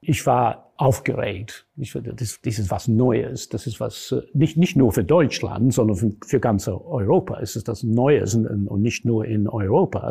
Ich 0.00 0.24
war 0.26 0.72
aufgeregt. 0.76 1.66
Ich, 1.76 1.92
das, 1.92 2.40
das 2.40 2.58
ist 2.58 2.70
was 2.70 2.86
Neues. 2.86 3.48
Das 3.48 3.66
ist 3.66 3.80
was 3.80 4.12
äh, 4.12 4.22
nicht 4.32 4.56
nicht 4.56 4.76
nur 4.76 4.92
für 4.92 5.04
Deutschland, 5.04 5.74
sondern 5.74 5.96
für, 5.96 6.12
für 6.24 6.40
ganz 6.40 6.68
Europa. 6.68 7.40
Es 7.40 7.56
ist 7.56 7.68
das 7.68 7.82
Neues 7.82 8.34
und, 8.34 8.46
und 8.68 8.80
nicht 8.80 9.04
nur 9.04 9.24
in 9.24 9.48
Europa. 9.48 10.08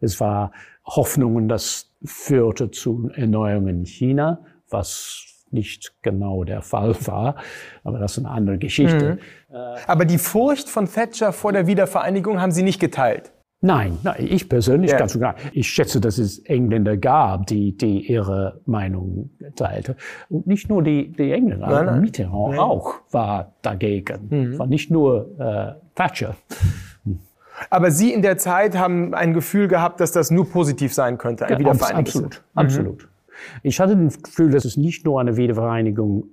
Es 0.00 0.20
war 0.20 0.52
Hoffnungen, 0.84 1.48
das 1.48 1.90
führte 2.04 2.70
zu 2.70 3.10
Erneuerungen 3.14 3.80
in 3.80 3.86
China, 3.86 4.44
was 4.70 5.24
nicht 5.52 5.94
genau 6.02 6.44
der 6.44 6.62
Fall 6.62 6.94
war. 7.06 7.36
Aber 7.84 7.98
das 7.98 8.12
ist 8.12 8.24
eine 8.24 8.30
andere 8.30 8.58
Geschichte. 8.58 9.18
Mhm. 9.50 9.56
Aber 9.86 10.04
die 10.04 10.18
Furcht 10.18 10.68
von 10.68 10.86
Thatcher 10.90 11.32
vor 11.32 11.52
der 11.52 11.66
Wiedervereinigung 11.66 12.40
haben 12.40 12.52
Sie 12.52 12.62
nicht 12.62 12.80
geteilt? 12.80 13.32
Nein, 13.60 13.98
nein 14.04 14.16
ich 14.20 14.48
persönlich 14.48 14.92
ja. 14.92 14.98
ganz 14.98 15.14
und 15.16 15.20
gar. 15.20 15.34
Ich 15.52 15.68
schätze, 15.68 16.00
dass 16.00 16.18
es 16.18 16.38
Engländer 16.38 16.96
gab, 16.96 17.48
die, 17.48 17.76
die 17.76 18.06
ihre 18.06 18.60
Meinung 18.66 19.30
teilte. 19.56 19.96
Und 20.28 20.46
nicht 20.46 20.68
nur 20.68 20.82
die, 20.82 21.10
die 21.10 21.32
Engländer, 21.32 21.66
nein, 21.66 21.86
nein. 21.86 22.00
Mitterrand 22.00 22.50
nein. 22.50 22.58
auch 22.60 23.00
war 23.10 23.54
dagegen. 23.62 24.28
Mhm. 24.30 24.58
War 24.58 24.66
nicht 24.68 24.90
nur 24.90 25.40
äh, 25.40 25.72
Thatcher. 25.96 26.36
Aber 27.70 27.90
Sie 27.90 28.12
in 28.12 28.22
der 28.22 28.38
Zeit 28.38 28.78
haben 28.78 29.14
ein 29.14 29.34
Gefühl 29.34 29.66
gehabt, 29.66 30.00
dass 30.00 30.12
das 30.12 30.30
nur 30.30 30.48
positiv 30.48 30.94
sein 30.94 31.18
könnte, 31.18 31.44
eine 31.46 31.54
ja, 31.54 31.58
Wiedervereinigung. 31.58 32.30
Absolut, 32.54 33.02
mhm. 33.02 33.08
Ich 33.62 33.80
hatte 33.80 33.96
das 33.96 34.22
Gefühl, 34.22 34.50
dass 34.50 34.64
es 34.64 34.76
nicht 34.76 35.04
nur 35.04 35.20
eine 35.20 35.36
Wiedervereinigung 35.36 36.24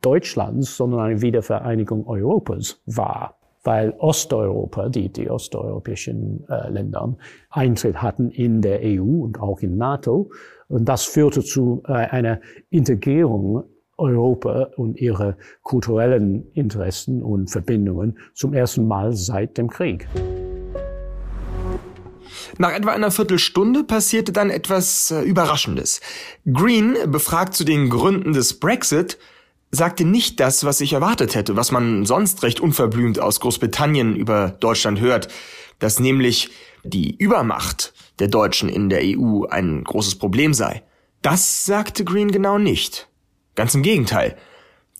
Deutschlands, 0.00 0.76
sondern 0.76 1.00
eine 1.00 1.22
Wiedervereinigung 1.22 2.06
Europas 2.06 2.80
war, 2.86 3.38
weil 3.62 3.94
Osteuropa, 3.98 4.88
die, 4.88 5.08
die 5.08 5.30
osteuropäischen 5.30 6.44
äh, 6.48 6.70
Länder, 6.70 7.16
Eintritt 7.50 8.02
hatten 8.02 8.30
in 8.30 8.60
der 8.60 8.80
EU 8.82 9.24
und 9.24 9.40
auch 9.40 9.60
in 9.60 9.76
NATO. 9.76 10.30
Und 10.68 10.88
das 10.88 11.04
führte 11.04 11.42
zu 11.42 11.82
äh, 11.86 11.92
einer 11.92 12.40
Integrierung 12.70 13.64
Europa 13.96 14.70
und 14.76 15.00
ihre 15.00 15.36
kulturellen 15.62 16.50
Interessen 16.52 17.22
und 17.22 17.50
Verbindungen 17.50 18.18
zum 18.34 18.52
ersten 18.52 18.86
Mal 18.88 19.12
seit 19.12 19.56
dem 19.56 19.68
Krieg. 19.68 20.08
Nach 22.58 22.72
etwa 22.72 22.92
einer 22.92 23.10
Viertelstunde 23.10 23.84
passierte 23.84 24.32
dann 24.32 24.50
etwas 24.50 25.10
äh, 25.10 25.22
Überraschendes. 25.22 26.00
Green, 26.50 26.96
befragt 27.06 27.54
zu 27.54 27.64
den 27.64 27.90
Gründen 27.90 28.32
des 28.32 28.60
Brexit, 28.60 29.18
sagte 29.70 30.04
nicht 30.04 30.38
das, 30.40 30.64
was 30.64 30.80
ich 30.80 30.92
erwartet 30.92 31.34
hätte, 31.34 31.56
was 31.56 31.72
man 31.72 32.06
sonst 32.06 32.42
recht 32.42 32.60
unverblümt 32.60 33.18
aus 33.18 33.40
Großbritannien 33.40 34.14
über 34.14 34.50
Deutschland 34.60 35.00
hört, 35.00 35.28
dass 35.80 35.98
nämlich 35.98 36.50
die 36.84 37.16
Übermacht 37.16 37.92
der 38.18 38.28
Deutschen 38.28 38.68
in 38.68 38.88
der 38.88 39.00
EU 39.02 39.44
ein 39.46 39.82
großes 39.82 40.16
Problem 40.16 40.54
sei. 40.54 40.82
Das 41.22 41.64
sagte 41.64 42.04
Green 42.04 42.30
genau 42.30 42.58
nicht. 42.58 43.08
Ganz 43.54 43.74
im 43.74 43.82
Gegenteil. 43.82 44.36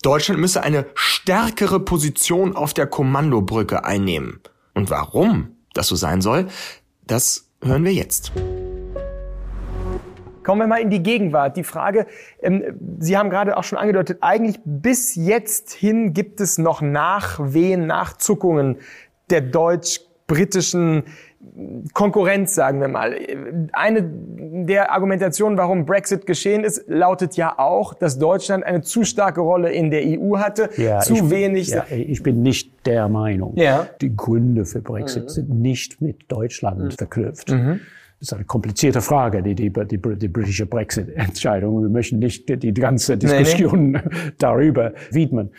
Deutschland 0.03 0.41
müsse 0.41 0.63
eine 0.63 0.87
stärkere 0.95 1.81
Position 1.81 2.57
auf 2.57 2.75
der 2.75 2.87
Kommandobrücke 2.87 3.85
einnehmen. 3.85 4.41
Und 4.75 4.91
warum 4.91 5.57
das 5.73 5.89
so 5.89 5.97
sein 5.97 6.21
soll, 6.21 6.49
das 7.07 7.44
hören 7.65 7.85
wir 7.85 7.93
jetzt. 7.93 8.33
Kommen 10.43 10.61
wir 10.61 10.67
mal 10.67 10.81
in 10.81 10.91
die 10.91 11.03
Gegenwart. 11.03 11.57
Die 11.57 11.65
Frage, 11.65 12.07
ähm, 12.43 12.63
Sie 12.99 13.17
haben 13.17 13.31
gerade 13.31 13.57
auch 13.57 13.65
schon 13.65 13.79
angedeutet, 13.79 14.19
eigentlich 14.21 14.61
bis 14.65 15.15
jetzt 15.15 15.73
hin 15.73 16.13
gibt 16.13 16.41
es 16.41 16.59
noch 16.59 16.83
Nachwehen, 16.83 17.87
Nachzuckungen 17.87 18.77
der 19.31 19.41
deutsch-britischen 19.41 21.05
Konkurrenz, 21.93 22.55
sagen 22.55 22.81
wir 22.81 22.89
mal. 22.89 23.17
Eine 23.73 24.03
der 24.03 24.93
Argumentationen, 24.93 25.59
warum 25.59 25.87
Brexit 25.87 26.27
geschehen 26.27 26.65
ist, 26.65 26.85
lautet 26.87 27.37
ja 27.37 27.59
auch, 27.59 27.95
dass 27.95 28.19
Deutschland 28.19 28.65
eine 28.65 28.83
zu 28.83 29.05
starke 29.05 29.41
Rolle 29.41 29.73
in 29.73 29.91
der 29.91 30.03
EU 30.05 30.39
hatte, 30.39 30.71
ja, 30.77 31.01
zu 31.01 31.15
ich, 31.15 31.31
wenig. 31.31 31.69
Ja, 31.69 31.85
ich 31.91 32.23
bin 32.23 32.43
nicht 32.43 32.87
der 32.87 33.09
Meinung. 33.09 33.57
Ja. 33.57 33.87
Die 34.01 34.15
Gründe 34.15 34.65
für 34.65 34.81
Brexit 34.81 35.25
mhm. 35.25 35.29
sind 35.29 35.51
nicht 35.51 36.01
mit 36.01 36.31
Deutschland 36.31 36.79
mhm. 36.79 36.91
verknüpft. 36.91 37.51
Mhm. 37.51 37.81
Das 38.21 38.29
ist 38.29 38.33
eine 38.33 38.45
komplizierte 38.45 39.01
Frage, 39.01 39.43
die, 39.43 39.55
die, 39.55 39.71
die, 39.71 39.99
die 39.99 40.29
britische 40.29 40.67
Brexit-Entscheidung. 40.67 41.83
Wir 41.83 41.91
möchten 41.91 42.19
nicht 42.19 42.49
die, 42.49 42.57
die 42.57 42.73
ganze 42.73 43.17
Diskussion 43.17 43.91
nee, 43.91 43.99
nee. 44.03 44.33
darüber 44.39 44.93
widmen. 45.11 45.51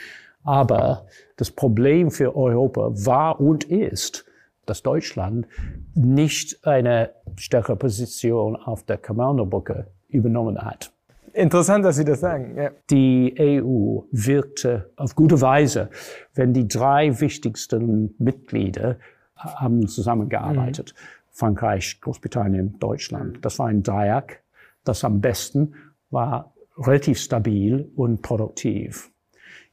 Aber 0.43 1.05
das 1.37 1.51
Problem 1.51 2.11
für 2.11 2.35
Europa 2.35 2.91
war 2.93 3.39
und 3.39 3.65
ist, 3.65 4.24
dass 4.65 4.83
Deutschland 4.83 5.47
nicht 5.93 6.65
eine 6.65 7.11
stärkere 7.35 7.75
Position 7.75 8.55
auf 8.55 8.83
der 8.83 8.97
Kommandobrücke 8.97 9.87
übernommen 10.07 10.63
hat. 10.63 10.91
Interessant, 11.33 11.83
dass 11.83 11.97
Sie 11.97 12.05
das 12.05 12.21
sagen. 12.21 12.55
Ja. 12.55 12.71
Die 12.89 13.35
EU 13.37 14.03
wirkte 14.11 14.91
auf 14.95 15.15
gute 15.15 15.41
Weise, 15.41 15.89
wenn 16.33 16.53
die 16.53 16.67
drei 16.67 17.19
wichtigsten 17.19 18.15
Mitglieder 18.17 18.97
haben 19.35 19.87
zusammengearbeitet. 19.87 20.93
Mhm. 20.95 21.25
Frankreich, 21.31 21.99
Großbritannien, 21.99 22.79
Deutschland. 22.79 23.43
Das 23.43 23.59
war 23.59 23.67
ein 23.67 23.83
Dreieck. 23.83 24.41
Das 24.85 25.03
am 25.03 25.19
besten 25.19 25.73
war 26.09 26.53
relativ 26.77 27.19
stabil 27.19 27.91
und 27.95 28.21
produktiv. 28.21 29.11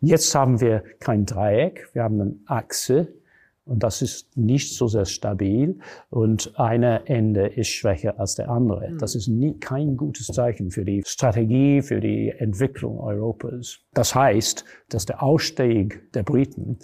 Jetzt 0.01 0.35
haben 0.35 0.61
wir 0.61 0.83
kein 0.99 1.27
Dreieck, 1.27 1.89
wir 1.93 2.03
haben 2.03 2.21
eine 2.21 2.35
Achse 2.47 3.15
und 3.65 3.83
das 3.83 4.03
ist 4.03 4.37
nicht 4.37 4.75
so 4.75 4.89
sehr 4.89 5.05
stabil 5.05 5.79
und 6.11 6.53
eine 6.59 7.07
Ende 7.07 7.47
ist 7.47 7.69
schwächer 7.69 8.19
als 8.19 8.35
der 8.35 8.51
andere. 8.51 8.91
Mhm. 8.91 8.99
Das 8.99 9.15
ist 9.15 9.29
nie, 9.29 9.59
kein 9.59 9.97
gutes 9.97 10.27
Zeichen 10.27 10.71
für 10.71 10.85
die 10.85 11.03
Strategie, 11.07 11.81
für 11.81 12.01
die 12.01 12.31
Entwicklung 12.31 12.99
Europas. 12.99 13.79
Das 13.95 14.15
heißt, 14.15 14.65
dass 14.89 15.07
der 15.07 15.23
Ausstieg 15.23 16.13
der 16.13 16.25
Briten 16.25 16.79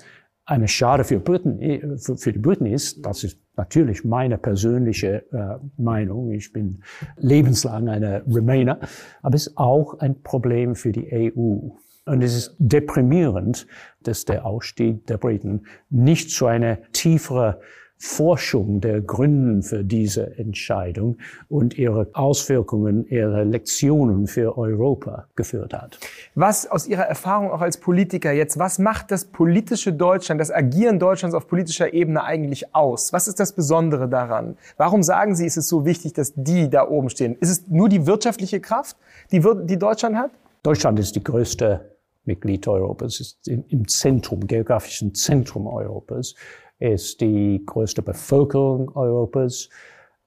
eine 0.44 0.68
Schade 0.68 1.04
für, 1.04 1.18
Briten, 1.18 1.58
für, 1.98 2.16
für 2.16 2.32
die 2.32 2.38
Briten 2.38 2.66
ist. 2.66 3.04
Das 3.04 3.22
ist 3.22 3.38
natürlich 3.56 4.04
meine 4.04 4.38
persönliche 4.38 5.24
äh, 5.30 5.58
Meinung. 5.76 6.30
Ich 6.30 6.52
bin 6.52 6.82
lebenslang 7.16 7.88
eine 7.88 8.22
Remainer. 8.26 8.78
Aber 9.20 9.34
es 9.34 9.48
ist 9.48 9.58
auch 9.58 9.98
ein 9.98 10.22
Problem 10.22 10.74
für 10.74 10.92
die 10.92 11.32
EU. 11.36 11.70
Und 12.08 12.22
es 12.22 12.34
ist 12.34 12.56
deprimierend, 12.58 13.66
dass 14.02 14.24
der 14.24 14.46
Ausstieg 14.46 15.06
der 15.06 15.18
Briten 15.18 15.64
nicht 15.90 16.30
zu 16.30 16.46
einer 16.46 16.78
tieferen 16.92 17.56
Forschung 18.00 18.80
der 18.80 19.00
Gründen 19.00 19.62
für 19.62 19.82
diese 19.82 20.38
Entscheidung 20.38 21.18
und 21.48 21.76
ihre 21.76 22.08
Auswirkungen, 22.12 23.04
ihre 23.08 23.42
Lektionen 23.42 24.28
für 24.28 24.56
Europa 24.56 25.26
geführt 25.34 25.74
hat. 25.74 25.98
Was 26.36 26.70
aus 26.70 26.86
Ihrer 26.86 27.02
Erfahrung 27.02 27.50
auch 27.50 27.60
als 27.60 27.78
Politiker 27.78 28.30
jetzt, 28.30 28.56
was 28.56 28.78
macht 28.78 29.10
das 29.10 29.24
politische 29.24 29.92
Deutschland, 29.92 30.40
das 30.40 30.52
Agieren 30.52 31.00
Deutschlands 31.00 31.34
auf 31.34 31.48
politischer 31.48 31.92
Ebene 31.92 32.22
eigentlich 32.22 32.72
aus? 32.72 33.12
Was 33.12 33.26
ist 33.26 33.40
das 33.40 33.52
Besondere 33.52 34.08
daran? 34.08 34.56
Warum 34.76 35.02
sagen 35.02 35.34
Sie, 35.34 35.44
ist 35.44 35.56
es 35.56 35.68
so 35.68 35.84
wichtig, 35.84 36.12
dass 36.12 36.32
die 36.36 36.70
da 36.70 36.86
oben 36.86 37.10
stehen? 37.10 37.36
Ist 37.40 37.50
es 37.50 37.66
nur 37.66 37.88
die 37.88 38.06
wirtschaftliche 38.06 38.60
Kraft, 38.60 38.96
die, 39.32 39.42
die 39.64 39.78
Deutschland 39.78 40.16
hat? 40.16 40.30
Deutschland 40.62 41.00
ist 41.00 41.16
die 41.16 41.24
größte 41.24 41.97
Mitglied 42.28 42.68
Europas, 42.68 43.18
ist 43.18 43.48
im 43.48 43.88
Zentrum, 43.88 44.46
geografischen 44.46 45.14
Zentrum 45.14 45.66
Europas, 45.66 46.34
ist 46.78 47.20
die 47.20 47.60
größte 47.66 48.02
Bevölkerung 48.02 48.94
Europas 48.94 49.68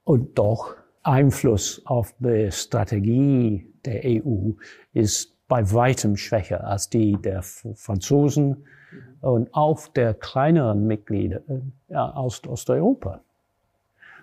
und 0.03 0.37
doch 0.37 0.75
Einfluss 1.03 1.81
auf 1.85 2.13
die 2.19 2.51
Strategie 2.51 3.65
der 3.85 4.01
EU 4.05 4.51
ist 4.93 5.35
bei 5.47 5.71
weitem 5.73 6.17
schwächer 6.17 6.65
als 6.65 6.89
die 6.89 7.13
der 7.13 7.41
Franzosen 7.41 8.65
und 9.21 9.53
auch 9.53 9.87
der 9.87 10.13
kleineren 10.13 10.85
Mitglieder 10.85 11.41
äh, 11.89 11.95
aus 11.95 12.41
Osteuropa. 12.45 13.21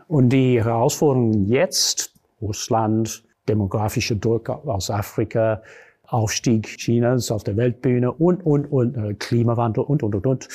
Und 0.07 0.31
die 0.31 0.63
Herausforderungen 0.63 1.47
jetzt, 1.47 2.15
Russland, 2.41 3.25
demografischer 3.49 4.15
Druck 4.15 4.49
aus 4.49 4.91
Afrika, 4.91 5.63
Aufstieg 6.09 6.67
Chinas 6.79 7.31
auf 7.31 7.45
der 7.45 7.57
Weltbühne 7.57 8.13
und, 8.13 8.45
und, 8.45 8.67
und, 8.67 8.97
äh, 8.97 9.15
Klimawandel 9.15 9.85
und, 9.85 10.03
und, 10.03 10.15
und, 10.15 10.27
und, 10.27 10.49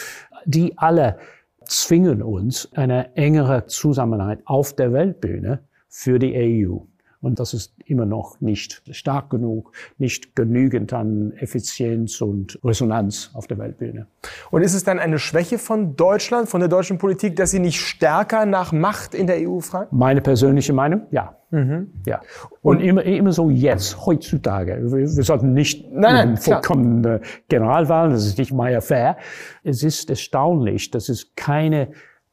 die 0.45 0.77
alle 0.77 1.17
zwingen 1.65 2.21
uns 2.21 2.69
eine 2.73 3.15
engere 3.15 3.65
Zusammenarbeit 3.65 4.41
auf 4.45 4.75
der 4.75 4.91
Weltbühne 4.91 5.63
für 5.87 6.19
die 6.19 6.67
EU. 6.67 6.92
Und 7.23 7.39
das 7.39 7.53
ist 7.53 7.73
immer 7.85 8.05
noch 8.05 8.41
nicht 8.41 8.83
stark 8.91 9.29
genug, 9.29 9.71
nicht 9.97 10.35
genügend 10.35 10.91
an 10.91 11.31
Effizienz 11.37 12.19
und 12.19 12.59
Resonanz 12.65 13.31
auf 13.33 13.47
der 13.47 13.57
Weltbühne. 13.57 14.07
Und 14.51 14.61
ist 14.61 14.73
es 14.73 14.83
dann 14.83 14.99
eine 14.99 15.17
Schwäche 15.19 15.57
von 15.57 15.95
Deutschland, 15.95 16.49
von 16.49 16.59
der 16.59 16.67
deutschen 16.67 16.97
Politik, 16.97 17.37
dass 17.37 17.51
sie 17.51 17.59
nicht 17.59 17.79
stärker 17.79 18.45
nach 18.45 18.73
Macht 18.73 19.15
in 19.15 19.27
der 19.27 19.37
EU 19.49 19.61
fragt? 19.61 19.93
Meine 19.93 20.19
persönliche 20.19 20.73
Meinung, 20.73 21.03
ja. 21.11 21.37
Mhm. 21.51 21.93
Ja. 22.05 22.19
Und, 22.61 22.79
und, 22.79 22.83
immer, 22.83 23.03
immer 23.03 23.31
so 23.31 23.49
jetzt, 23.49 24.05
heutzutage. 24.05 24.91
Wir, 24.91 25.15
wir 25.15 25.23
sollten 25.23 25.53
nicht 25.53 25.89
nein, 25.93 26.29
nein, 26.29 26.37
vollkommen 26.37 27.21
Generalwahlen, 27.47 28.11
das 28.11 28.25
ist 28.25 28.37
nicht 28.37 28.51
mal 28.51 28.81
fair. 28.81 29.15
Es 29.63 29.81
ist 29.81 30.09
erstaunlich, 30.09 30.91
dass 30.91 31.07
es 31.07 31.35
keine 31.35 31.89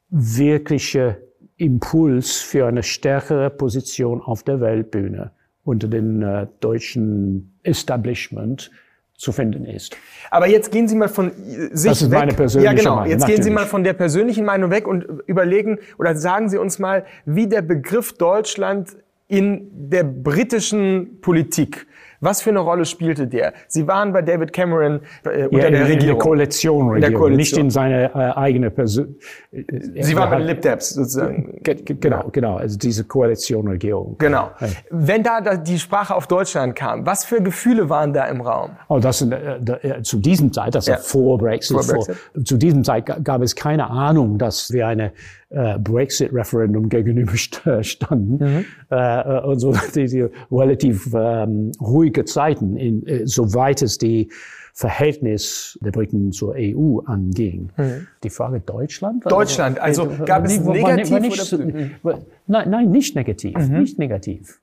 wirkliche 0.09 1.30
Impuls 1.61 2.37
für 2.41 2.65
eine 2.65 2.81
stärkere 2.81 3.49
Position 3.51 4.19
auf 4.21 4.41
der 4.43 4.59
Weltbühne 4.61 5.31
unter 5.63 5.87
dem 5.87 6.23
äh, 6.23 6.47
deutschen 6.59 7.53
Establishment 7.61 8.71
zu 9.15 9.31
finden 9.31 9.65
ist. 9.65 9.95
Aber 10.31 10.47
jetzt 10.47 10.71
gehen 10.71 10.87
Sie 10.87 10.95
mal 10.95 11.07
von 11.07 11.31
sich 11.71 11.91
Das 11.91 12.01
ist 12.01 12.09
weg. 12.09 12.17
meine 12.19 12.33
persönliche 12.33 12.73
Ja, 12.73 12.75
genau. 12.75 12.95
Meinung. 12.95 13.11
Jetzt 13.11 13.27
gehen 13.27 13.43
Sie 13.43 13.51
mal 13.51 13.67
von 13.67 13.83
der 13.83 13.93
persönlichen 13.93 14.43
Meinung 14.43 14.71
weg 14.71 14.87
und 14.87 15.05
überlegen 15.27 15.77
oder 15.99 16.15
sagen 16.15 16.49
Sie 16.49 16.57
uns 16.57 16.79
mal, 16.79 17.05
wie 17.25 17.45
der 17.45 17.61
Begriff 17.61 18.13
Deutschland 18.17 18.97
in 19.27 19.69
der 19.91 20.03
britischen 20.03 21.21
Politik 21.21 21.85
was 22.21 22.41
für 22.41 22.51
eine 22.51 22.59
Rolle 22.59 22.85
spielte 22.85 23.27
der? 23.27 23.53
Sie 23.67 23.87
waren 23.87 24.13
bei 24.13 24.21
David 24.21 24.53
Cameron 24.53 25.01
äh, 25.25 25.45
unter 25.45 25.57
ja, 25.57 25.65
in, 25.65 25.73
der 25.73 25.87
Regierung. 25.87 25.99
Der 25.99 26.15
Koalition, 26.15 26.95
in 26.95 27.01
der 27.01 27.13
Koalition. 27.13 27.37
nicht 27.37 27.57
in 27.57 27.69
seine 27.69 28.05
äh, 28.13 28.17
eigene 28.37 28.69
Person. 28.69 29.15
Sie 29.51 30.15
waren 30.15 30.29
bei 30.29 30.37
den 30.37 30.47
Lib 30.47 30.61
Debs 30.61 30.91
sozusagen. 30.91 31.59
Genau, 31.63 32.29
genau, 32.31 32.57
also 32.57 32.77
diese 32.77 33.03
Koalitionregierung. 33.03 34.17
Genau. 34.19 34.51
Ja. 34.59 34.67
Wenn 34.91 35.23
da 35.23 35.41
die 35.57 35.79
Sprache 35.79 36.15
auf 36.15 36.27
Deutschland 36.27 36.75
kam, 36.75 37.05
was 37.05 37.25
für 37.25 37.41
Gefühle 37.41 37.89
waren 37.89 38.13
da 38.13 38.25
im 38.25 38.41
Raum? 38.41 38.71
Oh, 38.87 38.99
das 38.99 39.21
äh, 39.21 39.35
äh, 39.35 40.01
zu 40.03 40.17
diesem 40.17 40.53
Zeit, 40.53 40.75
das 40.75 40.85
ja. 40.85 40.97
vor 40.97 41.39
Brexit, 41.39 41.75
vor 41.75 41.95
Brexit. 41.95 42.15
Vor, 42.15 42.45
zu 42.45 42.57
diesem 42.57 42.83
Zeit 42.83 43.05
gab 43.23 43.41
es 43.41 43.55
keine 43.55 43.89
Ahnung, 43.89 44.37
dass 44.37 44.71
wir 44.71 44.87
eine 44.87 45.11
äh, 45.51 45.77
Brexit-Referendum 45.79 46.89
gegenüberstanden. 46.89 48.37
Mhm. 48.37 48.65
Äh, 48.89 49.39
und 49.41 49.59
so 49.59 49.73
die, 49.95 50.05
die 50.05 50.27
relativ 50.51 51.13
ähm, 51.13 51.71
ruhige 51.79 52.25
Zeiten, 52.25 52.77
in, 52.77 53.05
äh, 53.05 53.27
soweit 53.27 53.81
es 53.81 53.97
die 53.97 54.29
Verhältnis 54.73 55.77
der 55.81 55.91
Briten 55.91 56.31
zur 56.31 56.55
EU 56.57 56.99
anging. 57.05 57.69
Mhm. 57.75 58.07
Die 58.23 58.29
Frage 58.29 58.61
Deutschland? 58.61 59.29
Deutschland, 59.29 59.79
also, 59.79 60.03
also 60.03 60.23
gab 60.23 60.45
es 60.45 60.59
negativ 60.61 61.11
war, 61.11 61.19
nicht, 61.19 61.53
oder? 62.03 62.19
Nein, 62.47 62.69
nein, 62.69 62.89
nicht 62.89 63.15
negativ, 63.15 63.57
mhm. 63.57 63.79
nicht 63.79 63.99
negativ. 63.99 64.61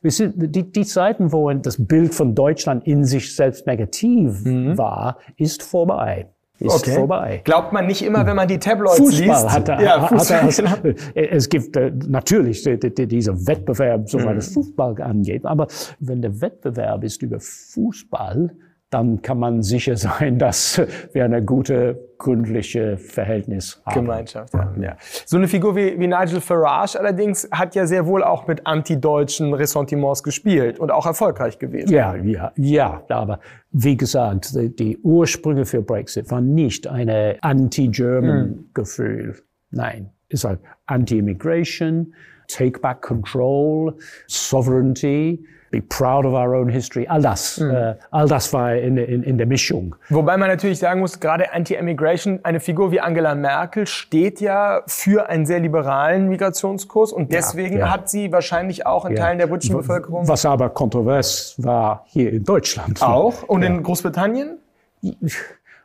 Wir 0.00 0.10
sind, 0.12 0.34
die, 0.54 0.70
die 0.70 0.84
Zeiten, 0.84 1.32
wo 1.32 1.52
das 1.52 1.84
Bild 1.84 2.14
von 2.14 2.36
Deutschland 2.36 2.86
in 2.86 3.04
sich 3.04 3.34
selbst 3.34 3.66
negativ 3.66 4.44
mhm. 4.44 4.78
war, 4.78 5.18
ist 5.36 5.64
vorbei 5.64 6.28
ist 6.60 6.74
okay. 6.74 6.94
vorbei. 6.94 7.40
Glaubt 7.44 7.72
man 7.72 7.86
nicht 7.86 8.02
immer, 8.02 8.26
wenn 8.26 8.36
man 8.36 8.48
die 8.48 8.58
Tabloids 8.58 8.98
Fußball 8.98 9.26
liest? 9.26 9.50
Hat 9.50 9.68
er, 9.68 9.80
ja, 9.80 10.06
Fußball, 10.06 10.42
hat 10.42 10.84
er, 10.84 10.92
genau. 10.92 10.98
Es 11.14 11.48
gibt 11.48 11.76
äh, 11.76 11.92
natürlich 12.08 12.62
die, 12.62 12.78
die, 12.78 13.06
dieser 13.06 13.46
Wettbewerb, 13.46 14.08
soweit 14.08 14.32
mhm. 14.32 14.38
es 14.38 14.52
Fußball 14.52 15.00
angeht. 15.02 15.44
Aber 15.44 15.68
wenn 16.00 16.20
der 16.20 16.40
Wettbewerb 16.40 17.04
ist 17.04 17.22
über 17.22 17.38
Fußball, 17.40 18.50
dann 18.90 19.20
kann 19.22 19.38
man 19.38 19.62
sicher 19.62 19.96
sein, 19.96 20.38
dass 20.38 20.80
wir 21.12 21.24
eine 21.24 21.44
gute, 21.44 22.08
gründliche 22.18 22.96
Verhältnis 22.96 23.80
haben. 23.84 24.06
Gemeinschaft 24.06 24.54
haben, 24.54 24.82
ja. 24.82 24.96
So 25.26 25.36
eine 25.36 25.46
Figur 25.46 25.76
wie, 25.76 25.98
wie 25.98 26.06
Nigel 26.06 26.40
Farage 26.40 26.98
allerdings 26.98 27.48
hat 27.50 27.74
ja 27.74 27.86
sehr 27.86 28.06
wohl 28.06 28.24
auch 28.24 28.46
mit 28.46 28.66
anti-deutschen 28.66 29.54
Ressentiments 29.54 30.22
gespielt 30.22 30.78
und 30.78 30.90
auch 30.90 31.06
erfolgreich 31.06 31.58
gewesen. 31.58 31.92
Ja, 31.92 32.16
ja, 32.16 32.52
ja. 32.56 33.02
Aber 33.08 33.40
wie 33.70 33.96
gesagt, 33.96 34.54
die, 34.54 34.74
die 34.74 34.98
Ursprünge 34.98 35.64
für 35.64 35.82
Brexit 35.82 36.30
waren 36.30 36.54
nicht 36.54 36.86
eine 36.86 37.36
anti-German-Gefühl. 37.40 39.34
Hm. 39.34 39.42
Nein, 39.70 40.10
es 40.28 40.44
war 40.44 40.58
Anti-Immigration, 40.86 42.14
Take 42.48 42.80
Back 42.80 43.02
Control, 43.02 43.94
Sovereignty, 44.26 45.44
be 45.70 45.80
proud 45.82 46.24
of 46.24 46.32
our 46.32 46.54
own 46.54 46.68
history. 46.68 47.06
All 47.08 47.20
das, 47.20 47.58
mhm. 47.58 47.70
äh, 47.70 47.94
all 48.10 48.26
das 48.26 48.52
war 48.52 48.74
in, 48.74 48.96
in, 48.96 49.22
in 49.22 49.38
der 49.38 49.46
Mischung. 49.46 49.94
Wobei 50.08 50.36
man 50.36 50.48
natürlich 50.48 50.78
sagen 50.78 51.00
muss, 51.00 51.20
gerade 51.20 51.52
Anti-Immigration, 51.52 52.40
eine 52.42 52.60
Figur 52.60 52.90
wie 52.90 53.00
Angela 53.00 53.34
Merkel 53.34 53.86
steht 53.86 54.40
ja 54.40 54.82
für 54.86 55.28
einen 55.28 55.46
sehr 55.46 55.60
liberalen 55.60 56.28
Migrationskurs 56.28 57.12
und 57.12 57.32
deswegen 57.32 57.74
ja, 57.74 57.86
ja. 57.86 57.92
hat 57.92 58.08
sie 58.08 58.32
wahrscheinlich 58.32 58.86
auch 58.86 59.04
in 59.04 59.16
ja. 59.16 59.24
Teilen 59.24 59.38
der 59.38 59.46
britischen 59.46 59.76
Bevölkerung. 59.76 60.26
Was 60.26 60.46
aber 60.46 60.70
kontrovers 60.70 61.54
war 61.58 62.04
hier 62.06 62.32
in 62.32 62.44
Deutschland. 62.44 63.02
Auch? 63.02 63.42
Und 63.42 63.62
in 63.62 63.82
Großbritannien? 63.82 64.58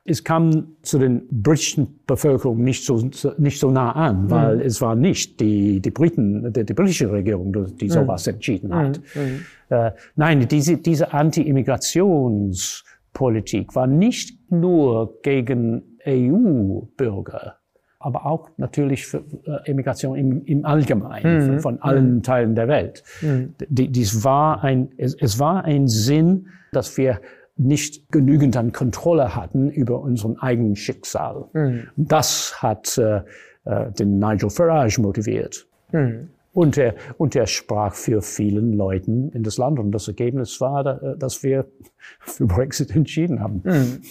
Es 0.05 0.23
kam 0.23 0.75
zu 0.81 0.97
den 0.99 1.27
britischen 1.29 1.99
Bevölkerung 2.05 2.61
nicht 2.61 2.85
so, 2.85 3.09
nicht 3.37 3.59
so 3.59 3.71
nah 3.71 3.93
an, 3.93 4.29
weil 4.29 4.57
mhm. 4.57 4.63
es 4.63 4.81
war 4.81 4.95
nicht 4.95 5.39
die, 5.39 5.79
die 5.79 5.91
Briten, 5.91 6.51
die, 6.51 6.65
die 6.65 6.73
britische 6.73 7.09
Regierung, 7.09 7.55
die 7.77 7.89
sowas 7.89 8.25
mhm. 8.25 8.33
entschieden 8.33 8.75
hat. 8.75 8.99
Mhm. 9.15 9.45
Äh, 9.69 9.91
nein, 10.15 10.45
diese, 10.47 10.75
diese 10.77 11.13
Anti-Immigrationspolitik 11.13 13.73
war 13.75 13.87
nicht 13.87 14.51
nur 14.51 15.21
gegen 15.21 15.99
EU-Bürger, 16.05 17.55
aber 17.99 18.25
auch 18.25 18.49
natürlich 18.57 19.07
für 19.07 19.23
äh, 19.45 19.71
Immigration 19.71 20.17
im, 20.17 20.43
im 20.43 20.65
Allgemeinen, 20.65 21.43
von, 21.43 21.53
mhm. 21.53 21.59
von, 21.61 21.81
allen 21.81 22.15
mhm. 22.15 22.23
Teilen 22.23 22.55
der 22.55 22.67
Welt. 22.67 23.05
Mhm. 23.21 23.55
Dies 23.69 24.25
war 24.25 24.65
ein, 24.65 24.89
es, 24.97 25.15
es 25.15 25.39
war 25.39 25.63
ein 25.63 25.87
Sinn, 25.87 26.47
dass 26.73 26.97
wir 26.97 27.21
nicht 27.55 28.11
genügend 28.11 28.57
an 28.57 28.71
Kontrolle 28.71 29.35
hatten 29.35 29.69
über 29.69 30.01
unseren 30.01 30.39
eigenen 30.39 30.75
Schicksal. 30.75 31.45
Mhm. 31.53 31.87
Das 31.95 32.61
hat 32.61 32.97
äh, 32.97 33.21
äh, 33.65 33.91
den 33.91 34.19
Nigel 34.19 34.49
Farage 34.49 35.01
motiviert. 35.01 35.67
Mhm. 35.91 36.29
Und 36.53 36.77
er, 36.77 36.93
und 37.17 37.35
er 37.35 37.47
sprach 37.47 37.95
für 37.95 38.21
vielen 38.21 38.73
Leuten 38.73 39.31
in 39.31 39.41
das 39.41 39.57
Land. 39.57 39.79
Und 39.79 39.91
das 39.91 40.07
Ergebnis 40.07 40.61
war, 40.61 40.83
dass 41.17 41.41
wir 41.41 41.65
für 42.19 42.45
Brexit 42.45 42.95
entschieden 42.95 43.39
haben. 43.39 43.61
Mhm. 43.63 44.01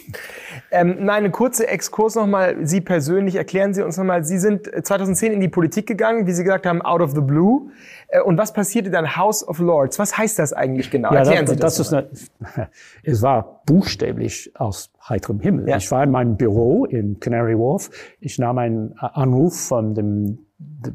Ähm, 0.73 1.09
eine 1.09 1.31
kurze 1.31 1.69
Exkurs 1.69 2.17
nochmal. 2.17 2.67
Sie 2.67 2.81
persönlich, 2.81 3.37
erklären 3.37 3.75
Sie 3.75 3.83
uns 3.83 3.97
nochmal, 3.97 4.25
Sie 4.25 4.39
sind 4.39 4.67
2010 4.67 5.33
in 5.33 5.41
die 5.41 5.49
Politik 5.49 5.87
gegangen, 5.87 6.27
wie 6.27 6.33
Sie 6.33 6.43
gesagt 6.43 6.67
haben, 6.67 6.83
out 6.83 7.01
of 7.01 7.13
the 7.13 7.21
blue. 7.21 7.71
Äh, 8.09 8.21
und 8.23 8.39
was 8.39 8.53
passierte 8.53 8.91
dann 8.91 9.17
House 9.17 9.47
of 9.47 9.59
Lords? 9.61 9.99
Was 10.01 10.19
heißt 10.19 10.39
das 10.39 10.53
eigentlich 10.53 10.91
genau? 10.91 11.13
Ja, 11.13 11.21
Erklären 11.21 11.47
das, 11.47 11.55
Sie 11.55 11.61
das. 11.61 11.77
das 11.77 12.11
ist 12.11 12.33
eine, 12.57 12.69
es 13.05 13.23
war 13.23 13.63
buchstäblich 13.67 14.53
aus 14.55 14.91
heiterem 15.09 15.39
Himmel. 15.41 15.69
Ja. 15.69 15.77
Ich 15.77 15.91
war 15.91 16.03
in 16.03 16.11
meinem 16.11 16.37
Büro 16.37 16.87
in 16.87 17.21
Canary 17.21 17.57
Wharf. 17.57 17.91
Ich 18.21 18.39
nahm 18.39 18.59
einen 18.59 18.95
Anruf 18.99 19.59
von 19.69 19.95
dem 19.95 20.47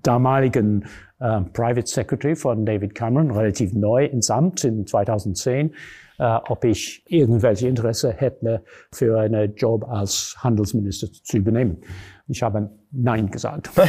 damaligen 0.01 0.85
äh, 1.19 1.41
Private 1.53 1.87
Secretary 1.87 2.35
von 2.35 2.65
David 2.65 2.95
Cameron, 2.95 3.31
relativ 3.31 3.73
neu 3.73 4.05
ins 4.05 4.29
Amt 4.29 4.63
in 4.63 4.85
2010, 4.85 5.73
äh, 6.19 6.39
ob 6.47 6.65
ich 6.65 7.03
irgendwelche 7.07 7.67
Interesse 7.67 8.11
hätte, 8.11 8.63
für 8.91 9.19
einen 9.19 9.55
Job 9.55 9.87
als 9.87 10.35
Handelsminister 10.39 11.07
zu 11.11 11.37
übernehmen. 11.37 11.81
Ich 12.27 12.43
habe 12.43 12.69
Nein 12.91 13.29
gesagt. 13.29 13.71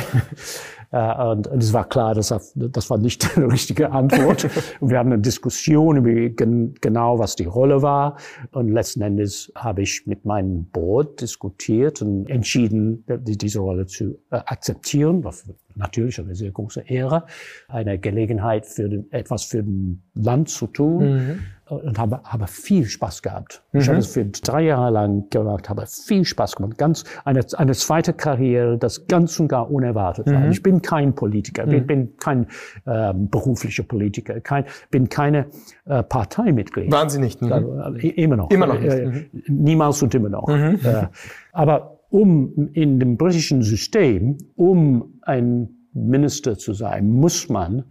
Äh, 0.91 1.23
und, 1.23 1.47
es 1.49 1.75
war 1.75 1.87
klar, 1.87 2.15
dass 2.15 2.29
das, 2.55 2.89
war 2.89 2.97
nicht 2.97 3.23
die 3.37 3.41
richtige 3.41 3.93
Antwort. 3.93 4.49
Und 4.81 4.89
wir 4.89 4.99
hatten 4.99 5.13
eine 5.13 5.21
Diskussion 5.21 5.99
über 5.99 6.31
gen, 6.31 6.77
genau, 6.81 7.19
was 7.19 7.37
die 7.37 7.45
Rolle 7.45 7.83
war. 7.83 8.17
Und 8.53 8.71
letzten 8.71 9.03
Endes 9.03 9.53
habe 9.55 9.83
ich 9.83 10.07
mit 10.07 10.25
meinem 10.25 10.65
Board 10.71 11.21
diskutiert 11.21 12.01
und 12.01 12.31
entschieden, 12.31 13.05
diese 13.07 13.59
Rolle 13.59 13.85
zu 13.85 14.19
äh, 14.31 14.37
akzeptieren, 14.37 15.25
was 15.25 15.45
natürlich 15.79 16.21
eine 16.21 16.35
sehr 16.35 16.51
große 16.51 16.83
Ehre, 16.83 17.25
eine 17.69 17.99
Gelegenheit 17.99 18.67
für 18.67 18.89
den, 18.89 19.11
etwas 19.13 19.45
für 19.45 19.63
den 19.63 20.03
Land 20.15 20.51
zu 20.51 20.67
tun. 20.67 20.99
Mhm 20.99 21.39
und 21.69 21.99
habe, 21.99 22.21
habe 22.25 22.47
viel 22.47 22.85
Spaß 22.85 23.23
gehabt. 23.23 23.63
Mhm. 23.73 23.81
Ich 23.81 23.89
habe 23.89 23.99
es 23.99 24.09
für 24.09 24.25
drei 24.25 24.63
Jahre 24.63 24.91
lang 24.91 25.29
gemacht, 25.31 25.69
habe 25.69 25.85
viel 25.87 26.25
Spaß 26.25 26.57
gemacht. 26.57 26.79
Ganz 26.79 27.05
eine, 27.25 27.41
eine 27.57 27.73
zweite 27.73 28.13
Karriere, 28.13 28.79
das 28.79 29.07
ganz 29.07 29.39
und 29.39 29.49
gar 29.49 29.71
unerwartet 29.71 30.27
mhm. 30.27 30.33
war. 30.33 30.49
Ich 30.51 30.63
bin 30.63 30.83
kein 30.83 31.15
Politiker, 31.15 31.67
mhm. 31.67 31.71
bin, 31.71 31.87
bin 31.87 32.17
kein 32.19 32.47
äh, 32.87 33.13
beruflicher 33.15 33.83
Politiker, 33.83 34.41
kein, 34.41 34.65
bin 34.91 35.09
keine 35.09 35.47
äh, 35.87 36.03
Parteimitglied. 36.03 36.91
Waren 36.91 37.11
Sie 37.11 37.21
nicht? 37.21 37.43
Mhm. 37.43 37.53
Also, 37.53 37.97
äh, 37.97 38.09
immer 38.09 38.37
noch. 38.37 38.51
Immer 38.51 38.67
noch. 38.67 38.81
Äh, 38.81 39.07
mhm. 39.07 39.27
niemals 39.49 40.03
und 40.03 40.15
immer 40.15 40.31
noch. 40.31 40.49
Äh, 40.49 41.09
aber 41.53 41.99
um 42.11 42.71
in 42.73 42.99
dem 42.99 43.17
britischen 43.19 43.63
System, 43.63 44.39
um 44.57 45.18
ein 45.29 45.69
Minister 45.93 46.59
zu 46.59 46.73
sein, 46.73 47.11
muss 47.11 47.49
man 47.49 47.85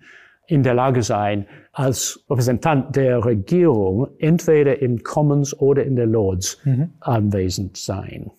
in 0.48 0.64
der 0.64 0.74
Lage 0.74 1.04
sein, 1.04 1.46
als 1.74 2.24
Repräsentant 2.30 2.96
der 2.96 3.24
Regierung 3.24 4.08
entweder 4.18 4.82
im 4.82 5.04
Commons 5.04 5.58
oder 5.60 5.84
in 5.84 5.96
der 5.96 6.08
Lords 6.08 6.58
mhm. 6.64 6.92
anwesend 7.02 7.78
sein. 7.78 8.32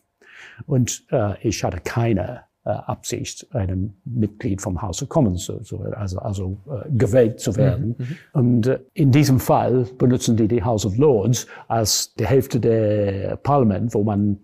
Und 0.66 1.04
äh, 1.10 1.34
ich 1.46 1.62
hatte 1.62 1.78
keine 1.84 2.40
äh, 2.64 2.70
Absicht, 2.70 3.46
einem 3.54 3.94
Mitglied 4.04 4.60
vom 4.60 4.80
House 4.82 5.02
of 5.02 5.08
Commons, 5.08 5.44
so, 5.44 5.62
so, 5.62 5.78
also, 5.78 6.18
also 6.18 6.56
äh, 6.66 6.90
gewählt 6.90 7.40
zu 7.40 7.56
werden. 7.56 7.94
Mhm. 7.96 8.04
mhm. 8.04 8.16
Und 8.32 8.66
äh, 8.66 8.78
in 8.94 9.10
diesem 9.10 9.38
Fall 9.38 9.86
benutzen 9.96 10.36
die 10.36 10.48
die 10.48 10.62
House 10.62 10.84
of 10.84 10.96
Lords 10.96 11.46
als 11.68 12.14
die 12.14 12.26
Hälfte 12.26 12.58
der 12.58 13.36
Parlament, 13.36 13.94
wo 13.94 14.02
man 14.02 14.38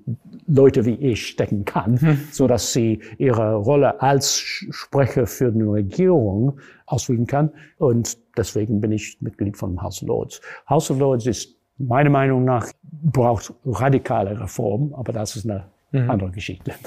Leute 0.46 0.84
wie 0.84 0.94
ich 0.94 1.26
stecken 1.26 1.64
kann, 1.64 1.98
mhm. 2.00 2.20
so 2.30 2.46
dass 2.46 2.72
sie 2.72 3.00
ihre 3.18 3.54
Rolle 3.56 4.00
als 4.00 4.38
Sprecher 4.38 5.26
für 5.26 5.50
die 5.50 5.62
Regierung 5.62 6.58
ausüben 6.86 7.26
kann. 7.26 7.50
Und 7.78 8.18
deswegen 8.36 8.80
bin 8.80 8.92
ich 8.92 9.18
Mitglied 9.20 9.56
von 9.56 9.80
House 9.80 10.02
of 10.02 10.08
Lords. 10.08 10.40
House 10.68 10.90
of 10.90 10.98
Lords 10.98 11.26
ist 11.26 11.56
meiner 11.78 12.10
Meinung 12.10 12.44
nach 12.44 12.70
braucht 12.82 13.52
radikale 13.64 14.40
Reform, 14.40 14.94
aber 14.94 15.12
das 15.12 15.36
ist 15.36 15.48
eine 15.48 15.66
Mhm. 15.94 16.10
Andere 16.10 16.30
Geschichte. 16.30 16.72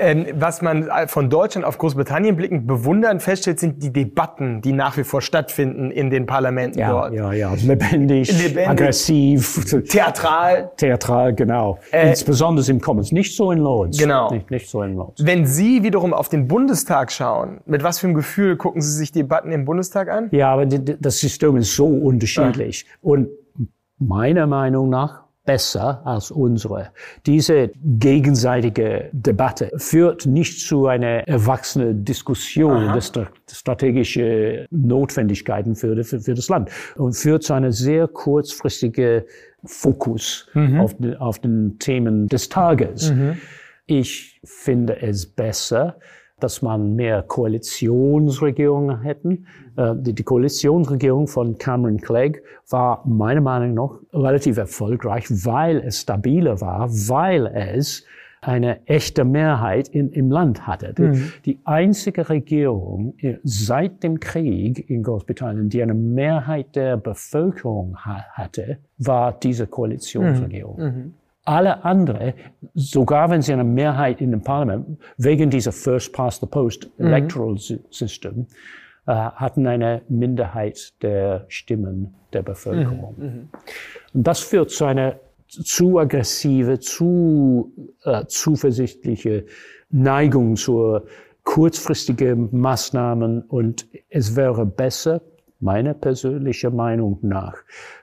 Ähm, 0.00 0.26
was 0.34 0.62
man 0.62 0.88
von 1.06 1.30
Deutschland 1.30 1.64
auf 1.64 1.78
Großbritannien 1.78 2.34
blickend 2.34 2.66
bewundern 2.66 3.20
feststellt, 3.20 3.60
sind 3.60 3.82
die 3.82 3.92
Debatten, 3.92 4.60
die 4.60 4.72
nach 4.72 4.96
wie 4.96 5.04
vor 5.04 5.22
stattfinden 5.22 5.90
in 5.90 6.10
den 6.10 6.26
Parlamenten 6.26 6.78
ja, 6.78 6.90
dort. 6.90 7.14
Ja, 7.14 7.32
ja, 7.32 7.54
lebendig, 7.54 8.32
lebendig 8.32 8.68
aggressiv, 8.68 9.64
theatral. 9.88 10.72
Theatral, 10.76 11.34
genau. 11.34 11.78
Äh, 11.92 12.08
Insbesondere 12.08 12.68
im 12.70 12.80
Commons, 12.80 13.12
nicht 13.12 13.36
so 13.36 13.52
in 13.52 13.58
Lords. 13.58 13.98
Genau. 13.98 14.30
Nicht, 14.32 14.50
nicht 14.50 14.68
so 14.68 14.82
in 14.82 14.96
Lords. 14.96 15.24
Wenn 15.24 15.46
Sie 15.46 15.82
wiederum 15.82 16.12
auf 16.12 16.28
den 16.28 16.48
Bundestag 16.48 17.12
schauen, 17.12 17.60
mit 17.66 17.82
was 17.82 18.00
für 18.00 18.08
einem 18.08 18.16
Gefühl 18.16 18.56
gucken 18.56 18.82
Sie 18.82 18.92
sich 18.92 19.12
Debatten 19.12 19.52
im 19.52 19.64
Bundestag 19.64 20.08
an? 20.08 20.28
Ja, 20.32 20.52
aber 20.52 20.66
das 20.66 21.18
System 21.18 21.56
ist 21.56 21.76
so 21.76 21.86
unterschiedlich. 21.86 22.86
Ja. 22.88 22.96
Und 23.02 23.28
meiner 23.98 24.46
Meinung 24.46 24.88
nach 24.88 25.21
besser 25.44 26.02
als 26.06 26.30
unsere. 26.30 26.90
Diese 27.26 27.70
gegenseitige 27.82 29.10
Debatte 29.12 29.70
führt 29.76 30.26
nicht 30.26 30.60
zu 30.60 30.86
einer 30.86 31.26
erwachsenen 31.26 32.04
Diskussion 32.04 32.88
Aha. 32.88 32.98
der 33.14 33.28
strategischen 33.50 34.66
Notwendigkeiten 34.70 35.74
für, 35.74 36.04
für, 36.04 36.20
für, 36.20 36.34
das 36.34 36.48
Land 36.48 36.70
und 36.96 37.14
führt 37.14 37.42
zu 37.42 37.54
einer 37.54 37.72
sehr 37.72 38.06
kurzfristigen 38.06 39.22
Fokus 39.64 40.48
mhm. 40.54 40.80
auf, 40.80 40.94
auf 41.18 41.38
den 41.40 41.78
Themen 41.78 42.28
des 42.28 42.48
Tages. 42.48 43.12
Mhm. 43.12 43.38
Ich 43.86 44.40
finde 44.44 45.02
es 45.02 45.26
besser, 45.26 45.98
dass 46.42 46.62
man 46.62 46.94
mehr 46.94 47.22
Koalitionsregierungen 47.22 49.02
hätten. 49.02 49.46
Äh, 49.76 49.94
die 49.96 50.22
Koalitionsregierung 50.22 51.28
von 51.28 51.58
Cameron 51.58 51.98
Clegg 51.98 52.40
war 52.70 53.02
meiner 53.06 53.40
Meinung 53.40 53.74
nach 53.74 53.98
relativ 54.12 54.56
erfolgreich, 54.56 55.26
weil 55.28 55.78
es 55.78 56.00
stabiler 56.00 56.60
war, 56.60 56.88
weil 56.90 57.46
es 57.46 58.04
eine 58.42 58.84
echte 58.88 59.24
Mehrheit 59.24 59.88
in, 59.88 60.10
im 60.10 60.30
Land 60.30 60.66
hatte. 60.66 60.92
Die, 60.94 61.02
mhm. 61.02 61.32
die 61.44 61.60
einzige 61.64 62.28
Regierung 62.28 63.14
seit 63.44 64.02
dem 64.02 64.18
Krieg 64.18 64.90
in 64.90 65.04
Großbritannien, 65.04 65.68
die 65.68 65.80
eine 65.80 65.94
Mehrheit 65.94 66.74
der 66.74 66.96
Bevölkerung 66.96 67.96
hatte, 67.96 68.78
war 68.98 69.32
diese 69.32 69.68
Koalitionsregierung. 69.68 70.76
Mhm. 70.76 70.84
Mhm. 70.84 71.14
Alle 71.44 71.84
andere, 71.84 72.34
sogar 72.74 73.30
wenn 73.30 73.42
sie 73.42 73.52
eine 73.52 73.64
Mehrheit 73.64 74.20
in 74.20 74.30
dem 74.30 74.42
Parlament, 74.42 74.98
wegen 75.16 75.50
dieser 75.50 75.72
First 75.72 76.12
Past 76.12 76.40
the 76.40 76.46
Post 76.46 76.90
mhm. 76.98 77.06
Electoral. 77.06 77.56
System, 77.58 78.46
äh, 79.06 79.12
hatten 79.12 79.66
eine 79.66 80.02
Minderheit 80.08 80.92
der 81.02 81.44
Stimmen 81.48 82.14
der 82.32 82.42
Bevölkerung. 82.42 83.14
Mhm. 83.16 83.24
mhm. 83.24 83.48
Und 84.14 84.26
das 84.26 84.40
führt 84.40 84.70
zu 84.70 84.84
einer 84.84 85.16
zu 85.48 85.98
aggressive, 85.98 86.78
zu 86.78 87.72
äh, 88.04 88.24
zuversichtliche 88.26 89.44
Neigung 89.90 90.56
zur 90.56 91.06
kurzfristigen 91.44 92.48
Maßnahmen 92.52 93.42
und 93.42 93.86
es 94.08 94.36
wäre 94.36 94.64
besser, 94.64 95.20
meiner 95.62 95.94
persönlichen 95.94 96.74
Meinung 96.76 97.18
nach, 97.22 97.54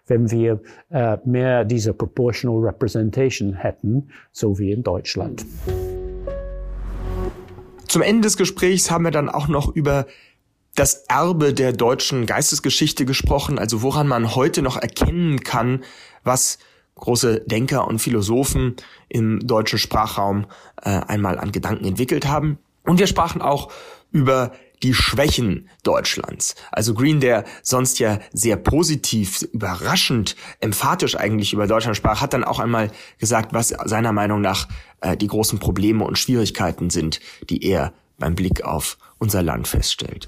wenn 0.07 0.31
wir 0.31 0.61
äh, 0.89 1.17
mehr 1.25 1.65
diese 1.65 1.93
Proportional 1.93 2.59
Representation 2.65 3.53
hätten, 3.53 4.09
so 4.31 4.57
wie 4.57 4.71
in 4.71 4.83
Deutschland. 4.83 5.45
Zum 7.87 8.01
Ende 8.01 8.21
des 8.21 8.37
Gesprächs 8.37 8.91
haben 8.91 9.03
wir 9.03 9.11
dann 9.11 9.29
auch 9.29 9.47
noch 9.47 9.75
über 9.75 10.05
das 10.75 11.05
Erbe 11.07 11.53
der 11.53 11.73
deutschen 11.73 12.25
Geistesgeschichte 12.25 13.05
gesprochen, 13.05 13.59
also 13.59 13.81
woran 13.81 14.07
man 14.07 14.35
heute 14.35 14.61
noch 14.61 14.77
erkennen 14.77 15.41
kann, 15.41 15.83
was 16.23 16.59
große 16.95 17.41
Denker 17.41 17.87
und 17.87 17.99
Philosophen 17.99 18.75
im 19.07 19.39
deutschen 19.39 19.79
Sprachraum 19.79 20.45
äh, 20.81 20.89
einmal 20.89 21.39
an 21.39 21.51
Gedanken 21.51 21.85
entwickelt 21.85 22.27
haben. 22.27 22.59
Und 22.83 22.99
wir 22.99 23.07
sprachen 23.07 23.41
auch 23.41 23.71
über 24.11 24.51
die 24.83 24.93
Schwächen 24.93 25.69
Deutschlands. 25.83 26.55
Also 26.71 26.93
Green, 26.93 27.19
der 27.19 27.45
sonst 27.61 27.99
ja 27.99 28.19
sehr 28.33 28.55
positiv, 28.55 29.41
überraschend, 29.53 30.35
emphatisch 30.59 31.15
eigentlich 31.15 31.53
über 31.53 31.67
Deutschland 31.67 31.97
sprach, 31.97 32.21
hat 32.21 32.33
dann 32.33 32.43
auch 32.43 32.59
einmal 32.59 32.91
gesagt, 33.17 33.53
was 33.53 33.69
seiner 33.69 34.13
Meinung 34.13 34.41
nach 34.41 34.67
äh, 35.01 35.17
die 35.17 35.27
großen 35.27 35.59
Probleme 35.59 36.03
und 36.03 36.17
Schwierigkeiten 36.17 36.89
sind, 36.89 37.19
die 37.49 37.63
er 37.63 37.93
beim 38.17 38.35
Blick 38.35 38.63
auf 38.63 38.97
unser 39.17 39.41
Land 39.43 39.67
feststellt. 39.67 40.27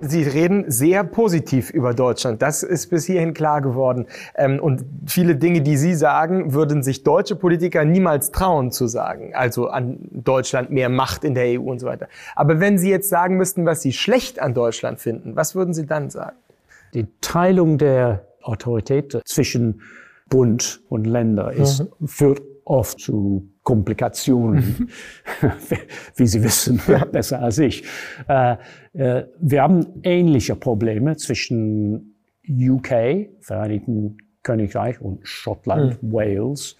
Sie 0.00 0.22
reden 0.22 0.64
sehr 0.70 1.04
positiv 1.04 1.70
über 1.70 1.92
Deutschland. 1.94 2.40
Das 2.42 2.62
ist 2.62 2.88
bis 2.88 3.04
hierhin 3.04 3.34
klar 3.34 3.60
geworden. 3.60 4.06
Ähm, 4.34 4.58
und 4.60 4.84
viele 5.06 5.36
Dinge, 5.36 5.60
die 5.60 5.76
Sie 5.76 5.94
sagen, 5.94 6.54
würden 6.54 6.82
sich 6.82 7.02
deutsche 7.02 7.36
Politiker 7.36 7.84
niemals 7.84 8.30
trauen 8.30 8.70
zu 8.70 8.86
sagen. 8.86 9.34
Also 9.34 9.68
an 9.68 9.98
Deutschland 10.10 10.70
mehr 10.70 10.88
Macht 10.88 11.24
in 11.24 11.34
der 11.34 11.60
EU 11.60 11.70
und 11.70 11.80
so 11.80 11.86
weiter. 11.86 12.08
Aber 12.34 12.60
wenn 12.60 12.78
Sie 12.78 12.90
jetzt 12.90 13.08
sagen 13.08 13.36
müssten, 13.36 13.66
was 13.66 13.82
Sie 13.82 13.92
schlecht 13.92 14.40
an 14.40 14.54
Deutschland 14.54 15.00
finden, 15.00 15.36
was 15.36 15.54
würden 15.54 15.74
Sie 15.74 15.86
dann 15.86 16.10
sagen? 16.10 16.36
Die 16.94 17.06
Teilung 17.20 17.78
der 17.78 18.26
Autorität 18.42 19.20
zwischen 19.24 19.82
Bund 20.28 20.80
und 20.88 21.06
Länder 21.06 21.52
ist, 21.52 21.84
mhm. 22.00 22.08
führt 22.08 22.42
oft 22.70 23.00
zu 23.00 23.50
Komplikationen, 23.62 24.88
wie 26.16 26.26
Sie 26.26 26.42
wissen, 26.42 26.80
besser 27.12 27.42
als 27.42 27.58
ich. 27.58 27.84
Äh, 28.28 28.56
äh, 28.92 29.24
wir 29.38 29.62
haben 29.62 29.86
ähnliche 30.02 30.54
Probleme 30.54 31.16
zwischen 31.16 32.14
UK, 32.48 33.28
Vereinigten 33.40 34.18
Königreich 34.42 35.00
und 35.00 35.26
Schottland, 35.26 36.02
mhm. 36.02 36.12
Wales, 36.12 36.76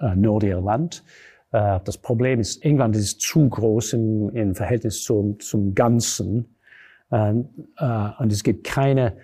äh, 0.00 0.14
Nordirland. 0.14 1.04
Das 1.50 1.98
Problem 1.98 2.40
ist, 2.40 2.64
England 2.64 2.96
ist 2.96 3.20
zu 3.20 3.48
groß 3.48 3.92
im, 3.92 4.30
im 4.30 4.54
Verhältnis 4.56 5.04
zum, 5.04 5.38
zum 5.38 5.72
Ganzen. 5.72 6.56
Äh, 7.12 7.30
äh, 7.76 8.10
und 8.18 8.32
es 8.32 8.42
gibt 8.42 8.64
keine 8.64 9.16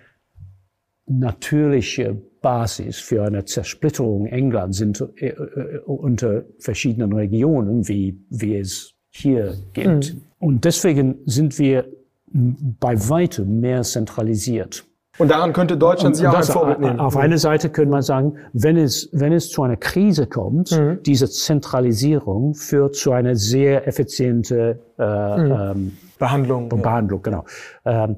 natürliche 1.07 2.21
Basis 2.41 2.99
für 2.99 3.23
eine 3.23 3.45
Zersplitterung 3.45 4.25
Englands 4.25 4.81
äh, 4.81 5.27
äh, 5.27 5.79
unter 5.85 6.43
verschiedenen 6.59 7.13
Regionen, 7.13 7.87
wie, 7.87 8.19
wie 8.29 8.57
es 8.57 8.93
hier 9.09 9.55
gibt. 9.73 10.15
Mhm. 10.15 10.21
Und 10.39 10.65
deswegen 10.65 11.19
sind 11.25 11.59
wir 11.59 11.85
bei 12.33 12.97
weitem 13.09 13.59
mehr 13.59 13.83
zentralisiert. 13.83 14.85
Und 15.17 15.29
daran 15.29 15.51
könnte 15.51 15.77
Deutschland 15.77 16.15
sich 16.15 16.25
auch 16.25 16.33
ein 16.33 16.43
Vorbild 16.43 16.79
nehmen. 16.79 16.99
Auf 16.99 17.17
eine 17.17 17.37
Seite 17.37 17.69
könnte 17.69 17.91
man 17.91 18.01
sagen, 18.01 18.37
wenn 18.53 18.77
es, 18.77 19.09
wenn 19.11 19.33
es 19.33 19.49
zu 19.49 19.61
einer 19.61 19.75
Krise 19.75 20.25
kommt, 20.25 20.71
mhm. 20.71 21.03
diese 21.05 21.29
Zentralisierung 21.29 22.55
führt 22.55 22.95
zu 22.95 23.11
einer 23.11 23.35
sehr 23.35 23.87
effiziente 23.87 24.79
äh, 24.97 25.03
mhm. 25.03 25.51
ähm, 25.51 25.97
Behandlung. 26.17 26.69
Behandlung, 26.69 27.21
ja. 27.25 27.29
genau. 27.29 27.45
Ähm, 27.85 28.15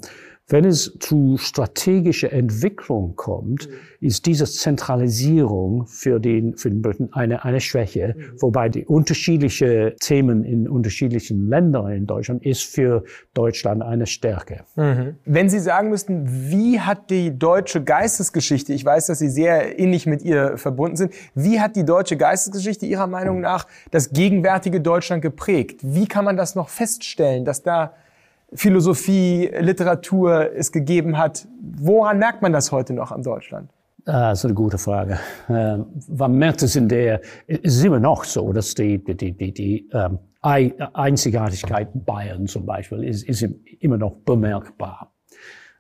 wenn 0.54 0.66
es 0.66 0.96
zu 1.00 1.38
strategischer 1.40 2.32
Entwicklung 2.32 3.16
kommt, 3.16 3.68
mhm. 3.68 4.08
ist 4.08 4.28
diese 4.28 4.46
Zentralisierung 4.46 5.88
für 5.88 6.20
den, 6.20 6.56
für 6.58 6.70
den 6.70 6.84
Briten 6.84 7.12
eine, 7.12 7.44
eine 7.44 7.60
Schwäche, 7.60 8.14
mhm. 8.16 8.40
wobei 8.40 8.70
die 8.70 8.86
unterschiedlichen 8.86 9.94
Themen 10.00 10.44
in 10.46 10.70
unterschiedlichen 10.70 11.50
Ländern 11.50 11.92
in 11.92 12.06
Deutschland 12.06 12.46
ist 12.46 12.66
für 12.66 13.04
Deutschland 13.34 13.82
eine 13.82 14.06
Stärke. 14.06 14.64
Mhm. 14.76 15.16
Wenn 15.26 15.50
Sie 15.50 15.60
sagen 15.60 15.90
müssten, 15.90 16.52
wie 16.52 16.80
hat 16.80 17.10
die 17.10 17.36
deutsche 17.36 17.84
Geistesgeschichte, 17.84 18.74
ich 18.74 18.86
weiß, 18.86 19.08
dass 19.08 19.18
Sie 19.18 19.30
sehr 19.30 19.80
ähnlich 19.80 20.06
mit 20.06 20.22
ihr 20.22 20.60
verbunden 20.60 20.98
sind, 20.98 21.14
wie 21.34 21.60
hat 21.60 21.76
die 21.76 21.84
deutsche 21.84 22.16
Geistesgeschichte 22.16 22.86
Ihrer 22.86 23.08
Meinung 23.08 23.42
nach 23.42 23.66
das 23.90 24.12
gegenwärtige 24.12 24.82
Deutschland 24.82 25.24
geprägt? 25.24 25.80
Wie 25.82 26.06
kann 26.06 26.24
man 26.24 26.38
das 26.38 26.54
noch 26.54 26.70
feststellen, 26.70 27.44
dass 27.44 27.64
da 27.64 27.94
Philosophie, 28.56 29.50
Literatur 29.60 30.52
es 30.56 30.72
gegeben 30.72 31.18
hat. 31.18 31.48
Woran 31.62 32.20
merkt 32.20 32.42
man 32.42 32.54
das 32.54 32.72
heute 32.72 32.94
noch 32.94 33.12
an 33.12 33.24
Deutschland? 33.24 33.70
Ah, 34.06 34.32
das 34.32 34.40
ist 34.40 34.46
eine 34.46 34.54
gute 34.54 34.78
Frage. 34.78 35.18
Ähm, 35.50 35.86
man 36.10 36.36
merkt 36.36 36.62
es 36.62 36.76
in 36.76 36.90
der, 36.90 37.22
es 37.48 37.78
ist 37.78 37.86
immer 37.86 38.00
noch 38.00 38.26
so, 38.26 38.52
dass 38.52 38.74
die, 38.74 39.02
die, 39.02 39.16
die, 39.16 39.32
die, 39.32 39.54
die 39.54 39.90
ähm, 39.94 40.20
Einzigartigkeit 40.42 41.88
Bayern 42.06 42.48
zum 42.48 42.66
Beispiel 42.66 43.04
ist, 43.06 43.24
ist 43.24 43.48
immer 43.80 43.98
noch 43.98 44.16
bemerkbar. 44.26 45.14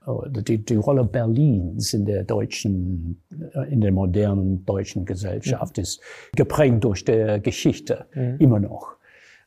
Oh, 0.05 0.23
die, 0.27 0.63
die 0.63 0.75
Rolle 0.75 1.03
Berlins 1.05 1.93
in 1.93 2.05
der 2.05 2.23
deutschen, 2.23 3.21
äh, 3.53 3.71
in 3.71 3.81
der 3.81 3.91
modernen 3.91 4.65
deutschen 4.65 5.05
Gesellschaft 5.05 5.77
mhm. 5.77 5.83
ist 5.83 6.01
geprägt 6.35 6.83
durch 6.83 7.03
die 7.03 7.39
Geschichte, 7.41 8.05
mhm. 8.13 8.37
immer 8.39 8.59
noch 8.59 8.95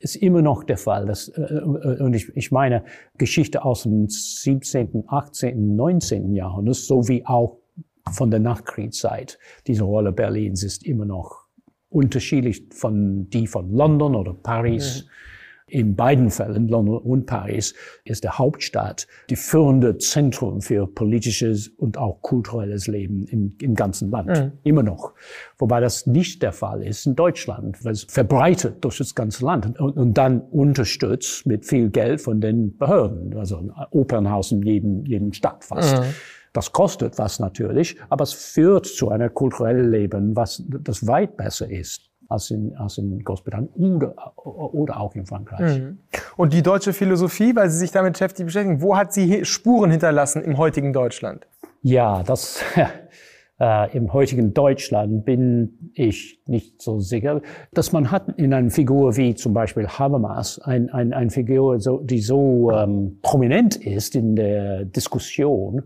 ist 0.01 0.17
immer 0.17 0.43
noch 0.43 0.65
der 0.65 0.79
Fall. 0.79 1.07
Das, 1.07 1.29
äh, 1.29 1.43
äh, 1.43 2.03
und 2.03 2.15
ich, 2.15 2.35
ich 2.37 2.53
meine, 2.53 2.85
Geschichte 3.19 3.65
aus 3.65 3.85
dem 3.85 4.09
17., 4.09 5.05
18., 5.07 5.77
19. 5.77 6.35
Jahrhundert, 6.35 6.77
sowie 6.77 7.25
auch 7.25 7.59
von 8.13 8.31
der 8.31 8.41
Nachkriegszeit, 8.41 9.39
diese 9.67 9.85
Rolle 9.85 10.13
Berlins 10.13 10.63
ist 10.63 10.85
immer 10.85 11.05
noch 11.05 11.47
unterschiedlich 11.89 12.65
von 12.73 13.29
die 13.31 13.47
von 13.47 13.73
London 13.73 14.15
oder 14.15 14.35
Paris. 14.35 15.05
Mhm. 15.05 15.11
In 15.69 15.97
beiden 15.97 16.31
Fällen, 16.31 16.69
London 16.69 16.99
und 16.99 17.27
Paris, 17.27 17.75
ist 18.05 18.23
der 18.23 18.39
Hauptstadt 18.39 19.09
die 19.29 19.35
führende 19.35 19.99
Zentrum 19.99 20.61
für 20.61 20.87
politisches 20.87 21.67
und 21.67 21.99
auch 21.99 22.23
kulturelles 22.23 22.87
Leben 22.87 23.27
im, 23.27 23.57
im 23.61 23.75
ganzen 23.75 24.13
Land. 24.13 24.29
Mhm. 24.29 24.53
Immer 24.63 24.85
noch. 24.85 25.15
Wobei 25.59 25.81
das 25.81 26.07
nicht 26.07 26.41
der 26.45 26.53
Fall 26.53 26.85
ist 26.85 27.05
in 27.07 27.17
Deutschland, 27.17 27.85
weil 27.85 27.95
es 27.95 28.05
verbreitet 28.05 28.85
durch 28.85 28.99
das 28.99 29.17
ganze 29.17 29.45
Land 29.45 29.81
und, 29.81 29.97
und 29.97 30.15
dann 30.15 30.41
unterstützt 30.41 31.47
mit 31.47 31.67
viel 31.67 31.91
Geld 31.91 32.21
von 32.21 32.41
den 32.41 32.77
Behörden. 32.77 33.37
Also 33.37 33.57
ein 33.57 33.73
Opernhaus 33.91 34.53
in 34.53 34.63
jedem, 34.63 35.05
jedem 35.05 35.33
Stadt 35.33 35.65
fast. 35.65 35.99
Mhm. 35.99 36.15
Das 36.53 36.71
kostet 36.71 37.19
was 37.19 37.41
natürlich, 37.41 37.97
aber 38.09 38.23
es 38.23 38.33
führt 38.33 38.87
zu 38.87 39.11
einem 39.11 39.35
kulturellen 39.35 39.91
Leben, 39.91 40.37
was 40.37 40.63
das 40.69 41.09
weit 41.09 41.37
besser 41.37 41.69
ist 41.69 42.09
als 42.29 42.51
in, 42.51 42.75
als 42.77 42.99
in 42.99 43.23
Großbritannien 43.23 43.97
oder, 43.97 44.15
oder 44.45 45.01
auch 45.01 45.15
in 45.15 45.27
Frankreich. 45.27 45.79
Mhm. 45.79 45.99
Und 46.37 46.53
die 46.53 46.63
deutsche 46.63 46.93
Philosophie, 46.93 47.55
weil 47.55 47.71
Sie 47.71 47.79
sich 47.79 47.93
damit 47.93 48.15
beschäftigen, 48.15 48.83
wo 48.83 48.97
hat 48.97 49.13
sie 49.13 49.45
Spuren 49.45 49.91
hinterlassen 49.91 50.43
im 50.43 50.59
heutigen 50.59 50.93
Deutschland? 50.93 51.47
Ja, 51.83 52.23
das 52.23 52.63
äh, 53.61 53.97
im 53.97 54.13
heutigen 54.13 54.53
Deutschland 54.53 55.25
bin 55.25 55.93
ich 55.95 56.43
nicht 56.47 56.83
so 56.83 57.01
sicher. 57.01 57.41
Dass 57.73 57.93
man 57.93 58.11
hat 58.11 58.29
in 58.37 58.53
einer 58.53 58.71
Figur 58.71 59.17
wie 59.17 59.35
zum 59.35 59.55
Beispiel 59.55 59.87
Habermas, 59.87 60.59
ein, 60.61 60.91
ein, 60.91 61.13
ein 61.13 61.31
Figur, 61.31 61.81
so, 61.81 62.01
die 62.01 62.21
so 62.21 62.71
ähm, 62.73 63.19
prominent 63.23 63.77
ist 63.77 64.17
in 64.17 64.37
der 64.37 64.85
Diskussion, 64.85 65.85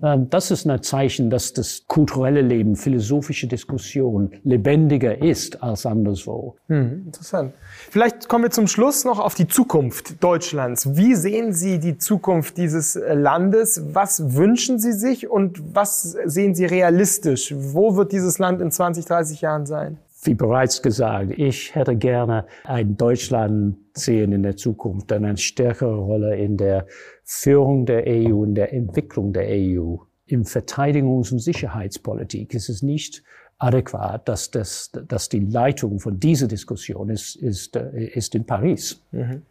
das 0.00 0.52
ist 0.52 0.64
ein 0.64 0.82
Zeichen, 0.82 1.28
dass 1.28 1.52
das 1.52 1.82
kulturelle 1.88 2.40
Leben, 2.40 2.76
philosophische 2.76 3.48
Diskussion 3.48 4.30
lebendiger 4.44 5.20
ist 5.20 5.60
als 5.60 5.86
anderswo. 5.86 6.54
Hm, 6.68 7.06
interessant. 7.06 7.52
Vielleicht 7.90 8.28
kommen 8.28 8.44
wir 8.44 8.50
zum 8.52 8.68
Schluss 8.68 9.04
noch 9.04 9.18
auf 9.18 9.34
die 9.34 9.48
Zukunft 9.48 10.22
Deutschlands. 10.22 10.96
Wie 10.96 11.16
sehen 11.16 11.52
Sie 11.52 11.80
die 11.80 11.98
Zukunft 11.98 12.58
dieses 12.58 12.94
äh, 12.94 13.14
Landes? 13.14 13.82
Was 13.92 14.34
wünschen 14.34 14.78
Sie 14.78 14.92
sich 14.92 15.28
und 15.28 15.74
was 15.74 16.16
sehen 16.24 16.54
Sie 16.54 16.64
realistisch? 16.64 17.52
Wo 17.56 17.96
wird 17.96 18.12
dieses 18.12 18.38
Land 18.38 18.60
in 18.60 18.70
20, 18.70 19.04
30 19.04 19.40
Jahren 19.40 19.66
sein? 19.66 19.98
Wie 20.22 20.34
bereits 20.34 20.82
gesagt, 20.82 21.32
ich 21.36 21.74
hätte 21.74 21.96
gerne 21.96 22.46
ein 22.64 22.96
Deutschland 22.96 23.76
sehen 23.94 24.32
in 24.32 24.42
der 24.42 24.56
Zukunft, 24.56 25.12
eine 25.12 25.36
stärkere 25.36 25.96
Rolle 25.96 26.36
in 26.36 26.56
der 26.56 26.86
Führung 27.24 27.86
der 27.86 28.04
EU, 28.06 28.42
in 28.44 28.54
der 28.54 28.72
Entwicklung 28.72 29.32
der 29.32 29.46
EU. 29.48 29.96
Im 30.26 30.42
Verteidigungs- 30.42 31.32
und 31.32 31.38
Sicherheitspolitik 31.38 32.52
ist 32.52 32.68
es 32.68 32.82
nicht 32.82 33.22
adäquat, 33.58 34.28
dass, 34.28 34.50
das, 34.50 34.90
dass 35.06 35.28
die 35.28 35.40
Leitung 35.40 36.00
von 36.00 36.18
dieser 36.18 36.48
Diskussion 36.48 37.10
ist, 37.10 37.36
ist, 37.36 37.76
äh, 37.76 38.06
ist 38.06 38.34
in 38.34 38.44
Paris. 38.44 39.02
Mhm. 39.12 39.42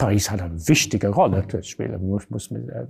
Paris 0.00 0.30
hat 0.30 0.40
eine 0.40 0.66
wichtige 0.66 1.08
Rolle 1.08 1.46
zu 1.46 1.62
spielen, 1.62 2.08
muss, 2.08 2.30
muss, 2.30 2.50
äh, 2.50 2.86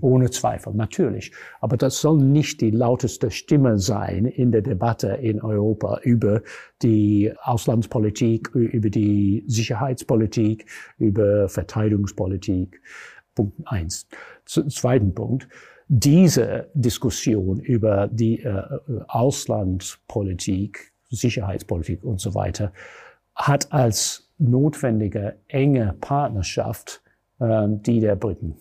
ohne 0.00 0.30
Zweifel, 0.30 0.72
natürlich. 0.72 1.32
Aber 1.60 1.76
das 1.76 2.00
soll 2.00 2.18
nicht 2.18 2.60
die 2.60 2.70
lauteste 2.70 3.32
Stimme 3.32 3.80
sein 3.80 4.26
in 4.26 4.52
der 4.52 4.62
Debatte 4.62 5.08
in 5.08 5.42
Europa 5.42 5.98
über 6.04 6.40
die 6.80 7.32
Auslandspolitik, 7.42 8.50
über 8.54 8.90
die 8.90 9.42
Sicherheitspolitik, 9.48 10.66
über 10.98 11.48
Verteidigungspolitik. 11.48 12.80
Punkt 13.34 13.56
eins. 13.66 14.06
Zweiten 14.46 15.12
Punkt. 15.16 15.48
Diese 15.88 16.70
Diskussion 16.74 17.58
über 17.58 18.06
die 18.06 18.38
äh, 18.38 18.62
Auslandspolitik, 19.08 20.92
Sicherheitspolitik 21.10 22.04
und 22.04 22.20
so 22.20 22.36
weiter 22.36 22.72
hat 23.34 23.72
als 23.72 24.21
notwendige 24.38 25.36
enge 25.48 25.94
Partnerschaft 26.00 27.02
äh, 27.40 27.66
die 27.68 28.00
der 28.00 28.16
Briten. 28.16 28.56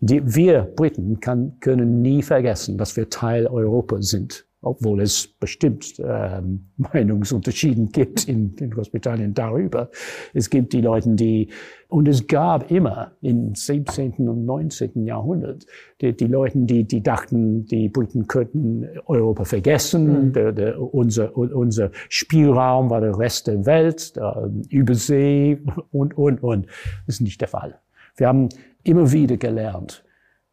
Die, 0.00 0.34
wir 0.34 0.62
Briten 0.62 1.20
kann, 1.20 1.58
können 1.60 2.02
nie 2.02 2.22
vergessen, 2.22 2.76
dass 2.76 2.96
wir 2.96 3.08
Teil 3.08 3.46
Europas 3.46 4.08
sind 4.08 4.46
obwohl 4.66 5.00
es 5.00 5.28
bestimmt 5.28 5.94
ähm, 5.98 6.66
Meinungsunterschieden 6.76 7.92
gibt 7.92 8.28
in, 8.28 8.54
in 8.56 8.70
Großbritannien 8.70 9.32
darüber. 9.32 9.90
Es 10.34 10.50
gibt 10.50 10.72
die 10.72 10.80
Leute, 10.80 11.10
die, 11.10 11.48
und 11.88 12.08
es 12.08 12.26
gab 12.26 12.70
immer 12.70 13.12
im 13.22 13.54
17. 13.54 14.28
und 14.28 14.44
19. 14.44 15.04
Jahrhundert 15.06 15.66
die, 16.00 16.16
die 16.16 16.26
Leute, 16.26 16.58
die, 16.58 16.84
die 16.84 17.02
dachten, 17.02 17.64
die 17.66 17.88
Briten 17.88 18.26
könnten 18.26 18.86
Europa 19.06 19.44
vergessen, 19.44 20.26
mhm. 20.26 20.32
der, 20.32 20.52
der, 20.52 20.80
unser, 20.80 21.36
unser 21.36 21.90
Spielraum 22.08 22.90
war 22.90 23.00
der 23.00 23.16
Rest 23.16 23.46
der 23.46 23.64
Welt, 23.66 24.16
der 24.16 24.50
Übersee 24.68 25.58
und, 25.92 26.18
und, 26.18 26.42
und. 26.42 26.66
Das 27.06 27.16
ist 27.16 27.20
nicht 27.20 27.40
der 27.40 27.48
Fall. 27.48 27.78
Wir 28.16 28.26
haben 28.26 28.48
immer 28.82 29.12
wieder 29.12 29.36
gelernt, 29.36 30.04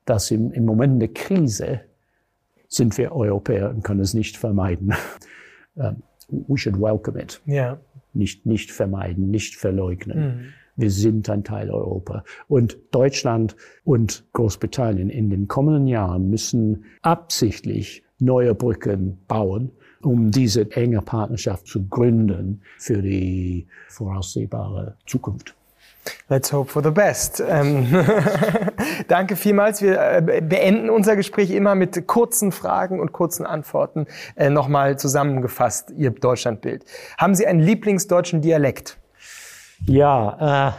dass 0.05 0.29
im, 0.29 0.51
im 0.51 0.65
Moment 0.65 1.01
der 1.01 1.09
Krise 1.09 1.81
sind 2.73 2.97
wir 2.97 3.11
Europäer 3.11 3.69
und 3.69 3.83
können 3.83 3.99
es 3.99 4.13
nicht 4.13 4.37
vermeiden. 4.37 4.93
Um, 5.75 6.03
we 6.47 6.57
should 6.57 6.79
welcome 6.79 7.21
it. 7.21 7.41
Ja. 7.45 7.79
Nicht, 8.13 8.45
nicht 8.45 8.71
vermeiden, 8.71 9.29
nicht 9.29 9.55
verleugnen. 9.55 10.19
Mhm. 10.19 10.53
Wir 10.75 10.89
sind 10.89 11.29
ein 11.29 11.43
Teil 11.43 11.69
Europa. 11.69 12.23
Und 12.47 12.77
Deutschland 12.91 13.55
und 13.83 14.25
Großbritannien 14.33 15.09
in 15.09 15.29
den 15.29 15.47
kommenden 15.47 15.87
Jahren 15.87 16.29
müssen 16.29 16.85
absichtlich 17.01 18.03
neue 18.19 18.55
Brücken 18.55 19.19
bauen, 19.27 19.71
um 20.01 20.31
diese 20.31 20.71
enge 20.71 21.01
Partnerschaft 21.01 21.67
zu 21.67 21.87
gründen 21.87 22.61
für 22.77 23.01
die 23.01 23.67
voraussehbare 23.89 24.97
Zukunft. 25.05 25.55
Let's 26.29 26.51
hope 26.51 26.69
for 26.69 26.83
the 26.83 26.91
best. 26.91 27.43
Ähm, 27.47 27.87
danke 29.07 29.35
vielmals. 29.35 29.81
Wir 29.81 29.99
äh, 29.99 30.41
beenden 30.41 30.89
unser 30.89 31.15
Gespräch 31.15 31.51
immer 31.51 31.75
mit 31.75 32.07
kurzen 32.07 32.51
Fragen 32.51 32.99
und 32.99 33.11
kurzen 33.11 33.45
Antworten. 33.45 34.07
Äh, 34.35 34.49
Nochmal 34.49 34.97
zusammengefasst, 34.97 35.91
Ihr 35.91 36.11
Deutschlandbild. 36.11 36.85
Haben 37.17 37.35
Sie 37.35 37.47
einen 37.47 37.59
Lieblingsdeutschen 37.59 38.41
Dialekt? 38.41 38.97
Ja, 39.85 40.69
äh, 40.69 40.71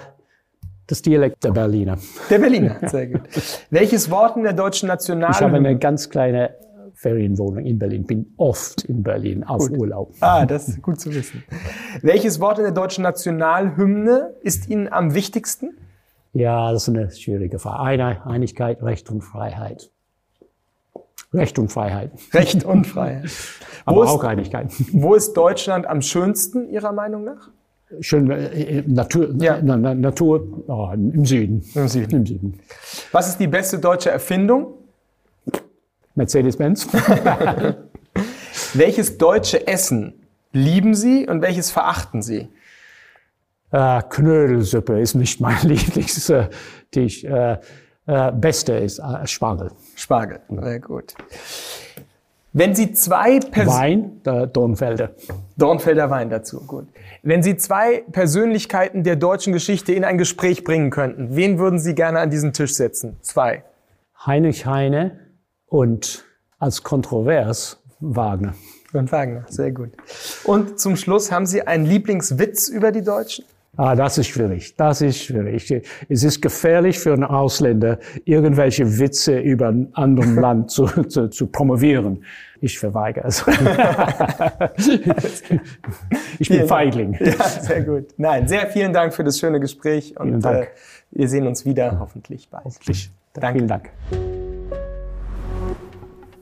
das 0.86 1.02
Dialekt 1.02 1.42
der 1.42 1.52
Berliner. 1.52 1.98
Der 2.28 2.38
Berliner, 2.38 2.76
sehr 2.88 3.06
gut. 3.06 3.22
Welches 3.70 4.10
Wort 4.10 4.36
in 4.36 4.42
der 4.42 4.52
deutschen 4.52 4.88
National? 4.88 5.30
Ich 5.30 5.40
habe 5.40 5.56
eine 5.56 5.78
ganz 5.78 6.10
kleine 6.10 6.54
Ferienwohnung 6.94 7.64
in 7.64 7.78
Berlin, 7.78 8.04
bin 8.04 8.32
oft 8.36 8.84
in 8.84 9.02
Berlin 9.02 9.44
auf 9.44 9.68
gut. 9.68 9.78
Urlaub. 9.78 10.14
Ah, 10.20 10.46
das 10.46 10.68
ist 10.68 10.82
gut 10.82 11.00
zu 11.00 11.12
wissen. 11.12 11.42
Welches 12.02 12.40
Wort 12.40 12.58
in 12.58 12.64
der 12.64 12.72
deutschen 12.72 13.02
Nationalhymne 13.02 14.34
ist 14.42 14.68
Ihnen 14.68 14.88
am 14.88 15.14
wichtigsten? 15.14 15.76
Ja, 16.32 16.72
das 16.72 16.84
ist 16.84 16.88
eine 16.88 17.10
schwierige 17.10 17.58
Frage. 17.58 18.24
Einigkeit, 18.24 18.82
Recht 18.82 19.10
und 19.10 19.22
Freiheit. 19.22 19.90
Recht 21.32 21.58
und 21.58 21.70
Freiheit. 21.70 22.12
Recht 22.32 22.64
und 22.64 22.86
Freiheit. 22.86 23.30
Aber 23.84 24.04
ist, 24.04 24.10
auch 24.10 24.24
Einigkeit. 24.24 24.72
Wo 24.92 25.14
ist 25.14 25.34
Deutschland 25.34 25.86
am 25.86 26.00
schönsten, 26.00 26.68
Ihrer 26.68 26.92
Meinung 26.92 27.24
nach? 27.24 27.50
Schön, 28.00 28.30
äh, 28.30 28.82
Natur, 28.86 29.34
ja. 29.40 29.60
na, 29.62 29.76
na, 29.76 29.94
Natur 29.94 30.64
oh, 30.68 30.90
im 30.92 31.24
Süden. 31.24 31.64
Im 31.74 31.88
Süden. 31.88 32.16
Im 32.16 32.26
Süden. 32.26 32.60
Was 33.12 33.28
ist 33.28 33.38
die 33.38 33.46
beste 33.46 33.78
deutsche 33.78 34.10
Erfindung? 34.10 34.74
Mercedes-Benz. 36.14 36.88
welches 38.74 39.18
deutsche 39.18 39.66
Essen 39.66 40.26
lieben 40.52 40.94
Sie 40.94 41.28
und 41.28 41.42
welches 41.42 41.70
verachten 41.70 42.22
Sie? 42.22 42.48
Äh, 43.70 44.02
Knödelsuppe 44.08 45.00
ist 45.00 45.14
nicht 45.14 45.40
mein 45.40 45.58
Lieblings. 45.62 46.32
Die 46.94 47.26
äh, 47.26 47.58
äh, 48.06 48.32
beste 48.32 48.74
ist 48.74 48.98
äh, 48.98 49.26
Spargel. 49.26 49.70
Spargel, 49.96 50.40
sehr 50.48 50.80
gut. 50.80 51.14
Wenn 52.52 52.72
Sie 52.76 52.92
zwei 52.92 53.40
Pers 53.40 53.66
Wein, 53.66 54.22
der 54.24 54.46
Dornfelder. 54.46 55.10
Dornfelder 55.56 56.08
Wein 56.10 56.30
dazu, 56.30 56.60
gut. 56.64 56.86
Wenn 57.24 57.42
Sie 57.42 57.56
zwei 57.56 58.04
Persönlichkeiten 58.12 59.02
der 59.02 59.16
deutschen 59.16 59.52
Geschichte 59.52 59.92
in 59.92 60.04
ein 60.04 60.18
Gespräch 60.18 60.62
bringen 60.62 60.90
könnten, 60.90 61.34
wen 61.34 61.58
würden 61.58 61.80
Sie 61.80 61.96
gerne 61.96 62.20
an 62.20 62.30
diesen 62.30 62.52
Tisch 62.52 62.74
setzen? 62.74 63.16
Zwei. 63.22 63.64
Heinrich 64.24 64.66
Heine 64.66 65.18
und 65.74 66.24
als 66.60 66.84
kontrovers 66.84 67.82
Wagner. 67.98 68.54
Und 68.92 69.10
Wagner, 69.10 69.44
sehr 69.48 69.72
gut. 69.72 69.90
Und 70.44 70.78
zum 70.78 70.94
Schluss 70.94 71.32
haben 71.32 71.46
Sie 71.46 71.66
einen 71.66 71.84
Lieblingswitz 71.84 72.68
über 72.68 72.92
die 72.92 73.02
Deutschen? 73.02 73.44
Ah, 73.76 73.96
das 73.96 74.18
ist 74.18 74.28
schwierig. 74.28 74.76
Das 74.76 75.00
ist 75.00 75.18
schwierig. 75.18 75.82
Es 76.08 76.22
ist 76.22 76.40
gefährlich 76.40 77.00
für 77.00 77.12
einen 77.12 77.24
Ausländer, 77.24 77.98
irgendwelche 78.24 79.00
Witze 79.00 79.40
über 79.40 79.66
ein 79.66 79.88
anderes 79.94 80.32
Land 80.36 80.70
zu, 80.70 80.86
zu, 80.86 81.28
zu 81.28 81.48
promovieren. 81.48 82.24
Ich 82.60 82.78
verweigere 82.78 83.26
es. 83.26 83.44
ich 86.38 86.48
bin 86.48 86.68
Feigling. 86.68 87.18
Ja, 87.18 87.48
sehr 87.48 87.82
gut. 87.82 88.14
Nein, 88.16 88.46
sehr 88.46 88.68
vielen 88.68 88.92
Dank 88.92 89.12
für 89.12 89.24
das 89.24 89.40
schöne 89.40 89.58
Gespräch 89.58 90.14
und 90.20 90.46
äh, 90.46 90.68
wir 91.10 91.28
sehen 91.28 91.48
uns 91.48 91.64
wieder 91.64 91.98
hoffentlich 91.98 92.48
bald. 92.48 92.64
Hoffentlich. 92.64 93.10
Danke. 93.32 93.58
Vielen 93.58 93.68
Dank. 93.68 93.90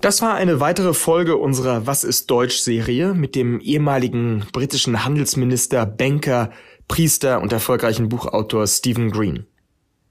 Das 0.03 0.21
war 0.21 0.35
eine 0.35 0.59
weitere 0.59 0.95
Folge 0.95 1.37
unserer 1.37 1.87
Was 1.87 2.03
ist 2.03 2.29
Deutsch 2.29 2.57
Serie 2.57 3.15
mit 3.15 3.37
dem 3.37 3.61
ehemaligen 3.61 4.45
britischen 4.53 5.05
Handelsminister, 5.05 5.87
Banker, 5.87 6.51
Priester 6.89 7.41
und 7.41 7.53
erfolgreichen 7.53 8.09
Buchautor 8.09 8.67
Stephen 8.67 9.13
Green. 9.13 9.47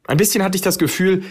Ein 0.07 0.15
bisschen 0.15 0.45
hatte 0.45 0.55
ich 0.55 0.61
das 0.61 0.77
Gefühl, 0.77 1.23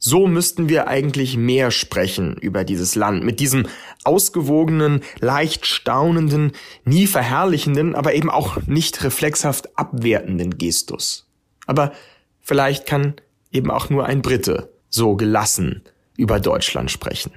so 0.00 0.26
müssten 0.26 0.68
wir 0.68 0.88
eigentlich 0.88 1.36
mehr 1.36 1.70
sprechen 1.70 2.36
über 2.38 2.64
dieses 2.64 2.96
Land, 2.96 3.22
mit 3.22 3.38
diesem 3.38 3.68
ausgewogenen, 4.02 5.02
leicht 5.20 5.64
staunenden, 5.64 6.54
nie 6.84 7.06
verherrlichenden, 7.06 7.94
aber 7.94 8.14
eben 8.14 8.30
auch 8.30 8.66
nicht 8.66 9.04
reflexhaft 9.04 9.78
abwertenden 9.78 10.58
Gestus. 10.58 11.28
Aber 11.68 11.92
vielleicht 12.40 12.84
kann 12.84 13.14
eben 13.52 13.70
auch 13.70 13.90
nur 13.90 14.06
ein 14.06 14.22
Brite 14.22 14.72
so 14.88 15.14
gelassen 15.14 15.82
über 16.16 16.40
Deutschland 16.40 16.90
sprechen. 16.90 17.30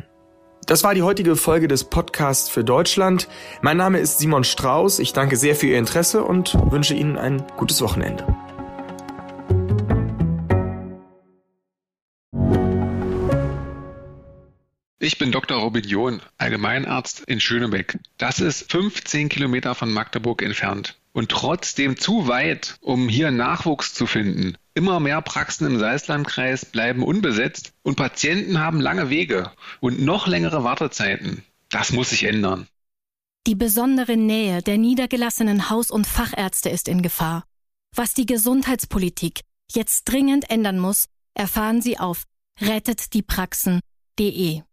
Das 0.65 0.83
war 0.83 0.95
die 0.95 1.03
heutige 1.03 1.35
Folge 1.35 1.67
des 1.67 1.83
Podcasts 1.83 2.49
für 2.49 2.63
Deutschland. 2.63 3.27
Mein 3.61 3.77
Name 3.77 3.99
ist 3.99 4.17
Simon 4.17 4.43
Strauß. 4.43 4.97
Ich 4.97 5.13
danke 5.13 5.37
sehr 5.37 5.55
für 5.55 5.67
Ihr 5.67 5.77
Interesse 5.77 6.23
und 6.23 6.55
wünsche 6.71 6.95
Ihnen 6.95 7.19
ein 7.19 7.45
gutes 7.55 7.81
Wochenende. 7.81 8.25
Ich 14.97 15.19
bin 15.19 15.31
Dr. 15.31 15.59
Robin 15.59 15.83
John, 15.83 16.19
Allgemeinarzt 16.39 17.19
in 17.27 17.39
Schönebeck. 17.39 17.99
Das 18.17 18.39
ist 18.39 18.71
15 18.71 19.29
Kilometer 19.29 19.75
von 19.75 19.93
Magdeburg 19.93 20.41
entfernt 20.41 20.97
und 21.13 21.29
trotzdem 21.29 21.95
zu 21.95 22.27
weit, 22.27 22.77
um 22.81 23.07
hier 23.07 23.29
Nachwuchs 23.29 23.93
zu 23.93 24.07
finden. 24.07 24.57
Immer 24.77 24.99
mehr 24.99 25.21
Praxen 25.21 25.67
im 25.67 25.79
Salzlandkreis 25.79 26.65
bleiben 26.65 27.01
unbesetzt 27.01 27.71
und 27.81 27.95
Patienten 27.95 28.59
haben 28.59 28.81
lange 28.81 29.09
Wege 29.09 29.53
und 29.79 30.01
noch 30.01 30.27
längere 30.27 30.65
Wartezeiten. 30.65 31.45
Das 31.69 31.93
muss 31.93 32.09
sich 32.09 32.25
ändern. 32.25 32.67
Die 33.47 33.55
besondere 33.55 34.17
Nähe 34.17 34.61
der 34.61 34.77
niedergelassenen 34.77 35.69
Haus- 35.69 35.91
und 35.91 36.05
Fachärzte 36.05 36.69
ist 36.69 36.89
in 36.89 37.01
Gefahr. 37.01 37.45
Was 37.95 38.13
die 38.13 38.25
Gesundheitspolitik 38.25 39.43
jetzt 39.71 40.03
dringend 40.05 40.49
ändern 40.49 40.79
muss, 40.79 41.05
erfahren 41.35 41.81
Sie 41.81 41.97
auf 41.97 42.25
rettetdiepraxen.de. 42.59 44.63